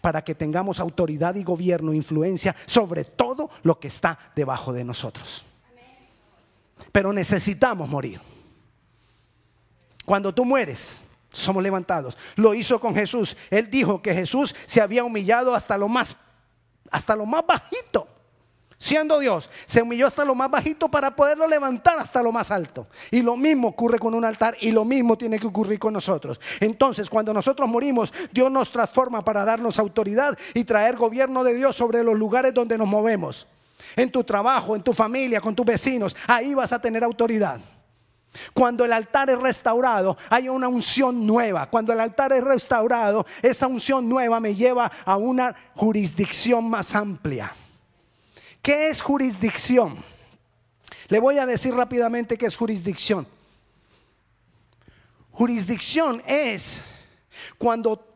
para 0.00 0.24
que 0.24 0.34
tengamos 0.34 0.80
autoridad 0.80 1.34
y 1.34 1.44
gobierno, 1.44 1.92
influencia 1.92 2.56
sobre 2.64 3.04
todo 3.04 3.50
lo 3.64 3.78
que 3.78 3.88
está 3.88 4.18
debajo 4.34 4.72
de 4.72 4.82
nosotros. 4.82 5.44
Pero 6.90 7.12
necesitamos 7.12 7.86
morir. 7.86 8.18
Cuando 10.06 10.32
tú 10.32 10.46
mueres, 10.46 11.04
somos 11.38 11.62
levantados. 11.62 12.16
Lo 12.36 12.54
hizo 12.54 12.80
con 12.80 12.94
Jesús. 12.94 13.36
Él 13.50 13.70
dijo 13.70 14.00
que 14.00 14.14
Jesús 14.14 14.54
se 14.66 14.80
había 14.80 15.04
humillado 15.04 15.54
hasta 15.54 15.76
lo 15.76 15.88
más 15.88 16.16
hasta 16.90 17.16
lo 17.16 17.26
más 17.26 17.44
bajito 17.44 18.06
siendo 18.84 19.18
Dios, 19.18 19.48
se 19.64 19.80
humilló 19.80 20.06
hasta 20.06 20.26
lo 20.26 20.34
más 20.34 20.50
bajito 20.50 20.88
para 20.88 21.16
poderlo 21.16 21.46
levantar 21.46 21.98
hasta 21.98 22.22
lo 22.22 22.30
más 22.32 22.50
alto. 22.50 22.86
Y 23.10 23.22
lo 23.22 23.34
mismo 23.34 23.68
ocurre 23.68 23.98
con 23.98 24.12
un 24.12 24.26
altar 24.26 24.58
y 24.60 24.70
lo 24.72 24.84
mismo 24.84 25.16
tiene 25.16 25.38
que 25.38 25.46
ocurrir 25.46 25.78
con 25.78 25.94
nosotros. 25.94 26.38
Entonces, 26.60 27.08
cuando 27.08 27.32
nosotros 27.32 27.66
morimos, 27.66 28.12
Dios 28.30 28.50
nos 28.50 28.70
transforma 28.70 29.24
para 29.24 29.44
darnos 29.44 29.78
autoridad 29.78 30.36
y 30.52 30.64
traer 30.64 30.96
gobierno 30.96 31.42
de 31.44 31.54
Dios 31.54 31.74
sobre 31.74 32.04
los 32.04 32.14
lugares 32.14 32.52
donde 32.52 32.76
nos 32.76 32.86
movemos. 32.86 33.46
en 33.96 34.10
tu 34.10 34.24
trabajo, 34.24 34.74
en 34.74 34.82
tu 34.82 34.92
familia, 34.92 35.40
con 35.40 35.54
tus 35.54 35.64
vecinos, 35.64 36.16
ahí 36.26 36.52
vas 36.52 36.72
a 36.72 36.80
tener 36.80 37.04
autoridad. 37.04 37.60
Cuando 38.52 38.84
el 38.84 38.92
altar 38.92 39.30
es 39.30 39.38
restaurado, 39.38 40.16
hay 40.28 40.48
una 40.48 40.68
unción 40.68 41.26
nueva. 41.26 41.70
Cuando 41.70 41.92
el 41.92 42.00
altar 42.00 42.32
es 42.32 42.42
restaurado, 42.42 43.26
esa 43.42 43.66
unción 43.66 44.08
nueva 44.08 44.40
me 44.40 44.54
lleva 44.54 44.90
a 45.04 45.16
una 45.16 45.54
jurisdicción 45.74 46.68
más 46.68 46.94
amplia. 46.94 47.54
¿Qué 48.60 48.88
es 48.88 49.02
jurisdicción? 49.02 50.02
Le 51.08 51.20
voy 51.20 51.38
a 51.38 51.46
decir 51.46 51.74
rápidamente 51.74 52.38
qué 52.38 52.46
es 52.46 52.56
jurisdicción. 52.56 53.26
Jurisdicción 55.30 56.22
es 56.26 56.82
cuando 57.58 58.06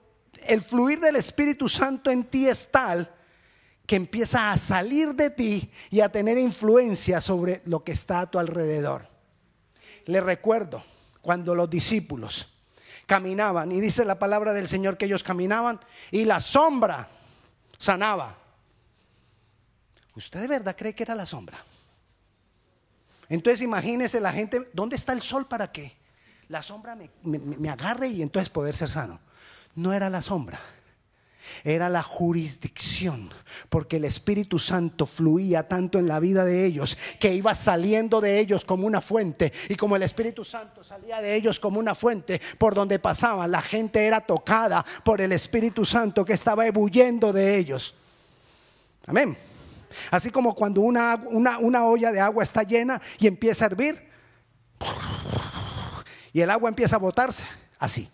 el 0.46 0.62
fluir 0.62 1.00
del 1.00 1.16
Espíritu 1.16 1.68
Santo 1.68 2.10
en 2.10 2.24
ti 2.24 2.48
es 2.48 2.70
tal 2.70 3.12
que 3.86 3.96
empieza 3.96 4.52
a 4.52 4.58
salir 4.58 5.14
de 5.14 5.30
ti 5.30 5.70
y 5.90 6.00
a 6.00 6.10
tener 6.10 6.38
influencia 6.38 7.20
sobre 7.20 7.62
lo 7.64 7.82
que 7.82 7.92
está 7.92 8.20
a 8.20 8.30
tu 8.30 8.38
alrededor. 8.38 9.07
Le 10.08 10.22
recuerdo 10.22 10.82
cuando 11.20 11.54
los 11.54 11.68
discípulos 11.68 12.48
caminaban, 13.04 13.70
y 13.70 13.78
dice 13.78 14.06
la 14.06 14.18
palabra 14.18 14.54
del 14.54 14.66
Señor 14.66 14.96
que 14.96 15.04
ellos 15.04 15.22
caminaban, 15.22 15.78
y 16.10 16.24
la 16.24 16.40
sombra 16.40 17.10
sanaba. 17.76 18.34
¿Usted 20.14 20.40
de 20.40 20.48
verdad 20.48 20.74
cree 20.76 20.94
que 20.94 21.02
era 21.02 21.14
la 21.14 21.26
sombra? 21.26 21.62
Entonces 23.28 23.60
imagínese 23.60 24.18
la 24.18 24.32
gente, 24.32 24.70
¿dónde 24.72 24.96
está 24.96 25.12
el 25.12 25.20
sol 25.20 25.46
para 25.46 25.70
qué? 25.70 25.94
La 26.48 26.62
sombra 26.62 26.96
me, 26.96 27.10
me 27.22 27.68
agarre 27.68 28.08
y 28.08 28.22
entonces 28.22 28.48
poder 28.48 28.74
ser 28.74 28.88
sano. 28.88 29.20
No 29.74 29.92
era 29.92 30.08
la 30.08 30.22
sombra 30.22 30.58
era 31.64 31.88
la 31.88 32.02
jurisdicción, 32.02 33.30
porque 33.68 33.96
el 33.96 34.04
Espíritu 34.04 34.58
Santo 34.58 35.06
fluía 35.06 35.68
tanto 35.68 35.98
en 35.98 36.08
la 36.08 36.20
vida 36.20 36.44
de 36.44 36.64
ellos 36.64 36.96
que 37.18 37.34
iba 37.34 37.54
saliendo 37.54 38.20
de 38.20 38.38
ellos 38.38 38.64
como 38.64 38.86
una 38.86 39.00
fuente. 39.00 39.52
Y 39.68 39.74
como 39.76 39.96
el 39.96 40.02
Espíritu 40.02 40.44
Santo 40.44 40.84
salía 40.84 41.20
de 41.20 41.34
ellos 41.34 41.60
como 41.60 41.78
una 41.78 41.94
fuente 41.94 42.40
por 42.58 42.74
donde 42.74 42.98
pasaban, 42.98 43.50
la 43.50 43.62
gente 43.62 44.06
era 44.06 44.20
tocada 44.20 44.84
por 45.04 45.20
el 45.20 45.32
Espíritu 45.32 45.84
Santo 45.84 46.24
que 46.24 46.34
estaba 46.34 46.66
ebulliendo 46.66 47.32
de 47.32 47.56
ellos. 47.56 47.94
Amén. 49.06 49.36
Así 50.10 50.30
como 50.30 50.54
cuando 50.54 50.80
una, 50.82 51.14
una 51.60 51.84
olla 51.86 52.12
de 52.12 52.20
agua 52.20 52.42
está 52.42 52.62
llena 52.62 53.00
y 53.18 53.26
empieza 53.26 53.64
a 53.64 53.68
hervir, 53.68 54.08
y 56.32 56.40
el 56.40 56.50
agua 56.50 56.68
empieza 56.68 56.96
a 56.96 56.98
botarse, 56.98 57.46
así. 57.78 58.08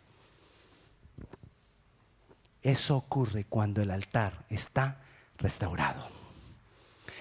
Eso 2.65 2.97
ocurre 2.97 3.45
cuando 3.45 3.83
el 3.83 3.91
altar 3.91 4.47
está 4.49 4.97
restaurado. 5.37 6.09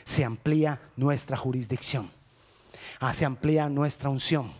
Se 0.06 0.24
amplía 0.24 0.80
nuestra 0.96 1.36
jurisdicción. 1.36 2.10
Ah, 3.02 3.14
se 3.14 3.26
amplía 3.26 3.68
nuestra 3.68 4.10
unción. 4.10 4.54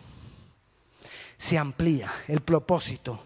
Se 1.38 1.56
amplía 1.56 2.12
el 2.28 2.42
propósito. 2.42 3.18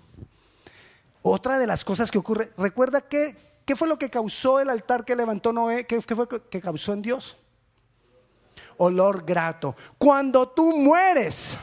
Otra 1.23 1.59
de 1.59 1.67
las 1.67 1.85
cosas 1.85 2.13
que 2.13 2.19
ocurre, 2.19 2.53
recuerda 2.57 3.01
que, 3.01 3.37
qué 3.65 3.75
fue 3.75 3.89
lo 3.89 3.99
que 3.99 4.09
causó 4.09 4.61
el 4.61 4.71
altar 4.71 5.05
que 5.05 5.17
levantó 5.17 5.53
Noé, 5.53 5.85
qué, 5.85 6.01
qué 6.01 6.15
fue 6.15 6.29
que 6.29 6.61
causó 6.61 6.93
en 6.93 7.03
Dios. 7.03 7.37
Olor 8.77 9.25
grato. 9.25 9.75
Cuando 9.99 10.49
tú 10.49 10.77
mueres, 10.77 11.59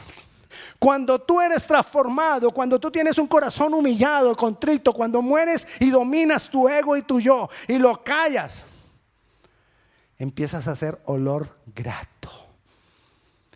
cuando 0.78 1.18
tú 1.18 1.40
eres 1.40 1.66
transformado, 1.66 2.50
cuando 2.50 2.78
tú 2.78 2.90
tienes 2.90 3.18
un 3.18 3.26
corazón 3.26 3.74
humillado, 3.74 4.36
contrito, 4.36 4.92
cuando 4.92 5.22
mueres 5.22 5.66
y 5.80 5.90
dominas 5.90 6.48
tu 6.48 6.68
ego 6.68 6.96
y 6.96 7.02
tu 7.02 7.20
yo 7.20 7.48
y 7.68 7.78
lo 7.78 8.02
callas, 8.02 8.64
empiezas 10.18 10.68
a 10.68 10.72
hacer 10.72 11.00
olor 11.06 11.56
grato. 11.74 12.30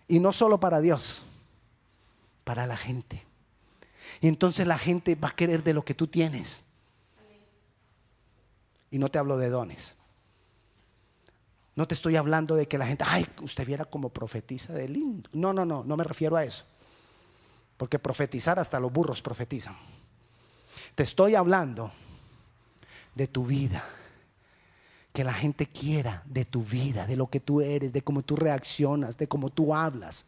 Y 0.09 0.19
no 0.19 0.33
solo 0.33 0.59
para 0.59 0.81
Dios, 0.81 1.23
para 2.45 2.67
la 2.67 2.77
gente. 2.77 3.25
Y 4.21 4.29
entonces 4.29 4.67
la 4.67 4.79
gente 4.79 5.15
va 5.15 5.29
a 5.29 5.37
querer 5.37 5.63
de 5.63 5.73
lo 5.73 5.85
que 5.85 5.95
tú 5.95 6.07
tienes. 6.07 6.65
Y 8.91 8.99
no 8.99 9.09
te 9.09 9.19
hablo 9.19 9.37
de 9.37 9.51
dones. 9.51 9.95
No 11.77 11.87
te 11.87 11.95
estoy 11.95 12.17
hablando 12.17 12.57
de 12.57 12.67
que 12.67 12.77
la 12.77 12.87
gente, 12.87 13.05
ay, 13.07 13.27
usted 13.43 13.65
viera 13.65 13.85
como 13.85 14.11
profetiza 14.11 14.73
de 14.73 14.89
lindo. 14.89 15.31
No, 15.33 15.53
no, 15.53 15.65
no, 15.65 15.85
no 15.85 15.97
me 15.97 16.05
refiero 16.05 16.37
a 16.37 16.45
eso. 16.45 16.65
Porque 17.81 17.99
profetizar 17.99 18.59
hasta 18.59 18.79
los 18.79 18.93
burros 18.93 19.23
profetizan. 19.23 19.75
Te 20.95 21.03
estoy 21.03 21.35
hablando 21.35 21.91
de 23.15 23.27
tu 23.27 23.47
vida. 23.47 23.83
Que 25.15 25.25
la 25.25 25.33
gente 25.33 25.65
quiera 25.65 26.23
de 26.27 26.45
tu 26.45 26.63
vida, 26.63 27.07
de 27.07 27.17
lo 27.17 27.29
que 27.29 27.41
tú 27.41 27.63
eres, 27.63 27.91
de 27.91 28.03
cómo 28.03 28.21
tú 28.21 28.37
reaccionas, 28.37 29.17
de 29.17 29.29
cómo 29.29 29.49
tú 29.49 29.75
hablas, 29.75 30.27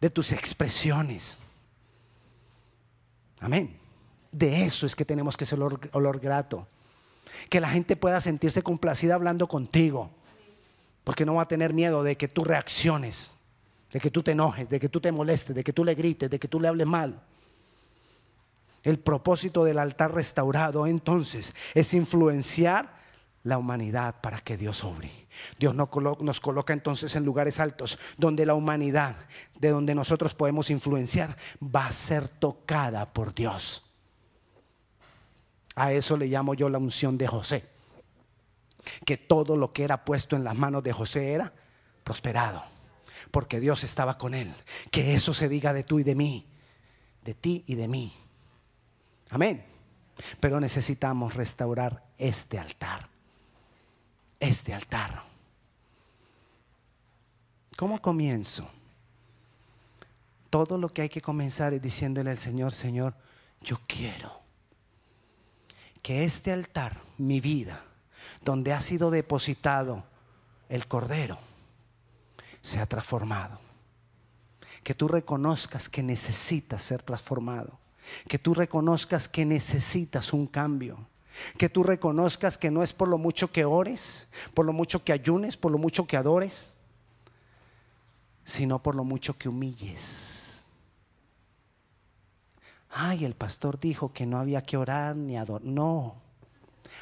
de 0.00 0.08
tus 0.08 0.32
expresiones. 0.32 1.36
Amén. 3.38 3.78
De 4.32 4.64
eso 4.64 4.86
es 4.86 4.96
que 4.96 5.04
tenemos 5.04 5.36
que 5.36 5.44
ser 5.44 5.58
olor, 5.58 5.78
olor 5.92 6.18
grato. 6.18 6.66
Que 7.50 7.60
la 7.60 7.68
gente 7.68 7.94
pueda 7.94 8.22
sentirse 8.22 8.62
complacida 8.62 9.16
hablando 9.16 9.48
contigo. 9.48 10.08
Porque 11.04 11.26
no 11.26 11.34
va 11.34 11.42
a 11.42 11.48
tener 11.48 11.74
miedo 11.74 12.02
de 12.02 12.16
que 12.16 12.26
tú 12.26 12.42
reacciones 12.42 13.32
de 13.92 14.00
que 14.00 14.10
tú 14.10 14.22
te 14.22 14.32
enojes, 14.32 14.68
de 14.68 14.80
que 14.80 14.88
tú 14.88 15.00
te 15.00 15.12
molestes, 15.12 15.54
de 15.54 15.64
que 15.64 15.72
tú 15.72 15.84
le 15.84 15.94
grites, 15.94 16.28
de 16.28 16.38
que 16.38 16.48
tú 16.48 16.60
le 16.60 16.68
hables 16.68 16.86
mal. 16.86 17.22
El 18.82 18.98
propósito 18.98 19.64
del 19.64 19.78
altar 19.78 20.14
restaurado 20.14 20.86
entonces 20.86 21.54
es 21.74 21.94
influenciar 21.94 22.94
la 23.42 23.58
humanidad 23.58 24.16
para 24.20 24.40
que 24.40 24.56
Dios 24.56 24.84
obre. 24.84 25.10
Dios 25.58 25.74
nos 25.74 26.40
coloca 26.40 26.72
entonces 26.72 27.14
en 27.14 27.24
lugares 27.24 27.60
altos 27.60 27.98
donde 28.16 28.46
la 28.46 28.54
humanidad, 28.54 29.16
de 29.58 29.70
donde 29.70 29.94
nosotros 29.94 30.34
podemos 30.34 30.70
influenciar, 30.70 31.36
va 31.62 31.86
a 31.86 31.92
ser 31.92 32.28
tocada 32.28 33.12
por 33.12 33.34
Dios. 33.34 33.84
A 35.74 35.92
eso 35.92 36.16
le 36.16 36.26
llamo 36.26 36.54
yo 36.54 36.68
la 36.68 36.78
unción 36.78 37.18
de 37.18 37.28
José. 37.28 37.68
Que 39.04 39.16
todo 39.16 39.56
lo 39.56 39.72
que 39.72 39.84
era 39.84 40.04
puesto 40.04 40.36
en 40.36 40.44
las 40.44 40.54
manos 40.54 40.82
de 40.82 40.92
José 40.92 41.32
era 41.32 41.52
prosperado 42.04 42.75
porque 43.30 43.60
Dios 43.60 43.84
estaba 43.84 44.18
con 44.18 44.34
él. 44.34 44.54
Que 44.90 45.14
eso 45.14 45.34
se 45.34 45.48
diga 45.48 45.72
de 45.72 45.84
tú 45.84 45.98
y 45.98 46.04
de 46.04 46.14
mí, 46.14 46.46
de 47.22 47.34
ti 47.34 47.64
y 47.66 47.74
de 47.74 47.88
mí. 47.88 48.12
Amén. 49.30 49.64
Pero 50.40 50.60
necesitamos 50.60 51.34
restaurar 51.34 52.04
este 52.18 52.58
altar. 52.58 53.08
Este 54.40 54.74
altar. 54.74 55.24
¿Cómo 57.76 58.00
comienzo? 58.00 58.68
Todo 60.48 60.78
lo 60.78 60.88
que 60.88 61.02
hay 61.02 61.08
que 61.08 61.20
comenzar 61.20 61.74
es 61.74 61.82
diciéndole 61.82 62.30
al 62.30 62.38
Señor, 62.38 62.72
Señor, 62.72 63.14
yo 63.60 63.78
quiero 63.86 64.40
que 66.02 66.24
este 66.24 66.52
altar, 66.52 67.00
mi 67.18 67.40
vida, 67.40 67.82
donde 68.42 68.72
ha 68.72 68.80
sido 68.80 69.10
depositado 69.10 70.04
el 70.68 70.86
Cordero, 70.86 71.38
sea 72.66 72.86
transformado. 72.86 73.60
Que 74.82 74.94
tú 74.94 75.08
reconozcas 75.08 75.88
que 75.88 76.02
necesitas 76.02 76.82
ser 76.82 77.02
transformado. 77.02 77.78
Que 78.28 78.38
tú 78.38 78.54
reconozcas 78.54 79.28
que 79.28 79.44
necesitas 79.44 80.32
un 80.32 80.46
cambio. 80.46 80.98
Que 81.56 81.68
tú 81.68 81.82
reconozcas 81.82 82.58
que 82.58 82.70
no 82.70 82.82
es 82.82 82.92
por 82.92 83.08
lo 83.08 83.18
mucho 83.18 83.52
que 83.52 83.64
ores, 83.64 84.26
por 84.54 84.64
lo 84.64 84.72
mucho 84.72 85.04
que 85.04 85.12
ayunes, 85.12 85.56
por 85.56 85.70
lo 85.70 85.78
mucho 85.78 86.06
que 86.06 86.16
adores, 86.16 86.74
sino 88.44 88.82
por 88.82 88.94
lo 88.94 89.04
mucho 89.04 89.36
que 89.36 89.48
humilles. 89.48 90.64
Ay, 92.90 93.24
el 93.24 93.34
pastor 93.34 93.78
dijo 93.78 94.12
que 94.12 94.24
no 94.24 94.38
había 94.38 94.62
que 94.62 94.76
orar 94.76 95.14
ni 95.14 95.36
adorar. 95.36 95.66
No, 95.66 96.16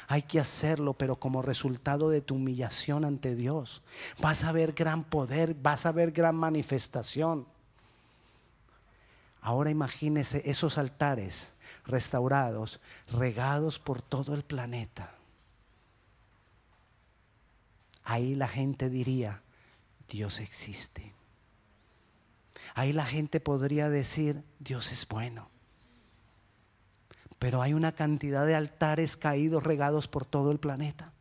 hay 0.07 0.23
que 0.23 0.39
hacerlo, 0.39 0.93
pero 0.93 1.17
como 1.17 1.41
resultado 1.41 2.09
de 2.09 2.21
tu 2.21 2.35
humillación 2.35 3.05
ante 3.05 3.35
Dios. 3.35 3.81
Vas 4.21 4.43
a 4.43 4.51
ver 4.51 4.73
gran 4.73 5.03
poder, 5.03 5.55
vas 5.55 5.85
a 5.85 5.91
ver 5.91 6.11
gran 6.11 6.35
manifestación. 6.35 7.47
Ahora 9.41 9.69
imagínese 9.69 10.41
esos 10.45 10.77
altares 10.77 11.53
restaurados, 11.85 12.79
regados 13.11 13.79
por 13.79 14.01
todo 14.01 14.33
el 14.33 14.43
planeta. 14.43 15.15
Ahí 18.03 18.35
la 18.35 18.47
gente 18.47 18.89
diría, 18.89 19.41
Dios 20.07 20.39
existe. 20.39 21.13
Ahí 22.75 22.93
la 22.93 23.05
gente 23.05 23.39
podría 23.39 23.89
decir, 23.89 24.43
Dios 24.59 24.91
es 24.91 25.07
bueno. 25.07 25.49
Pero 27.39 27.61
hay 27.61 27.73
una 27.73 27.91
cantidad 27.91 28.45
de 28.45 28.55
altares 28.55 29.17
caídos, 29.17 29.63
regados 29.63 30.07
por 30.07 30.25
todo 30.25 30.51
el 30.51 30.59
planeta. 30.59 31.11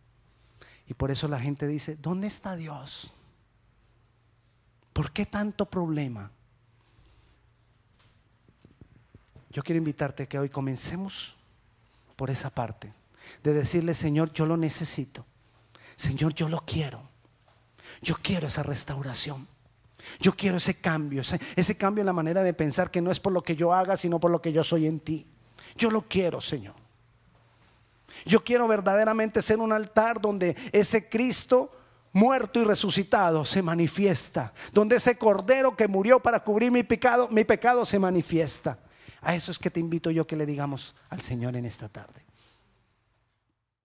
Y 0.86 0.94
por 0.94 1.10
eso 1.10 1.28
la 1.28 1.40
gente 1.40 1.66
dice, 1.66 1.96
¿dónde 1.96 2.26
está 2.26 2.56
Dios? 2.56 3.12
¿Por 4.92 5.10
qué 5.10 5.26
tanto 5.26 5.66
problema? 5.66 6.30
Yo 9.50 9.62
quiero 9.62 9.78
invitarte 9.78 10.26
que 10.26 10.38
hoy 10.38 10.48
comencemos 10.48 11.36
por 12.16 12.30
esa 12.30 12.50
parte, 12.50 12.92
de 13.42 13.52
decirle, 13.52 13.94
Señor, 13.94 14.32
yo 14.32 14.46
lo 14.46 14.56
necesito. 14.56 15.24
Señor, 15.96 16.34
yo 16.34 16.48
lo 16.48 16.60
quiero. 16.60 17.02
Yo 18.02 18.16
quiero 18.22 18.48
esa 18.48 18.62
restauración. 18.62 19.46
Yo 20.20 20.36
quiero 20.36 20.58
ese 20.58 20.74
cambio, 20.74 21.22
ese, 21.56 21.76
cambio 21.76 22.02
en 22.02 22.06
la 22.06 22.12
manera 22.12 22.42
de 22.42 22.52
pensar 22.52 22.90
que 22.90 23.00
no 23.00 23.10
es 23.10 23.20
por 23.20 23.32
lo 23.32 23.42
que 23.42 23.56
yo 23.56 23.72
haga, 23.72 23.96
sino 23.96 24.20
por 24.20 24.30
lo 24.30 24.42
que 24.42 24.52
yo 24.52 24.62
soy 24.62 24.86
en 24.86 25.00
ti. 25.00 25.26
Yo 25.76 25.90
lo 25.90 26.02
quiero, 26.02 26.40
Señor. 26.40 26.74
Yo 28.24 28.42
quiero 28.42 28.68
verdaderamente 28.68 29.42
ser 29.42 29.58
un 29.58 29.72
altar 29.72 30.20
donde 30.20 30.56
ese 30.72 31.08
Cristo 31.08 31.70
muerto 32.12 32.60
y 32.60 32.64
resucitado 32.64 33.44
se 33.44 33.60
manifiesta, 33.60 34.52
donde 34.72 34.96
ese 34.96 35.18
cordero 35.18 35.76
que 35.76 35.88
murió 35.88 36.20
para 36.20 36.40
cubrir 36.40 36.70
mi 36.70 36.84
pecado, 36.84 37.28
mi 37.28 37.44
pecado 37.44 37.84
se 37.84 37.98
manifiesta. 37.98 38.78
A 39.20 39.34
eso 39.34 39.50
es 39.50 39.58
que 39.58 39.70
te 39.70 39.80
invito 39.80 40.10
yo 40.10 40.26
que 40.26 40.36
le 40.36 40.46
digamos 40.46 40.94
al 41.10 41.20
Señor 41.20 41.56
en 41.56 41.64
esta 41.64 41.88
tarde. 41.88 42.24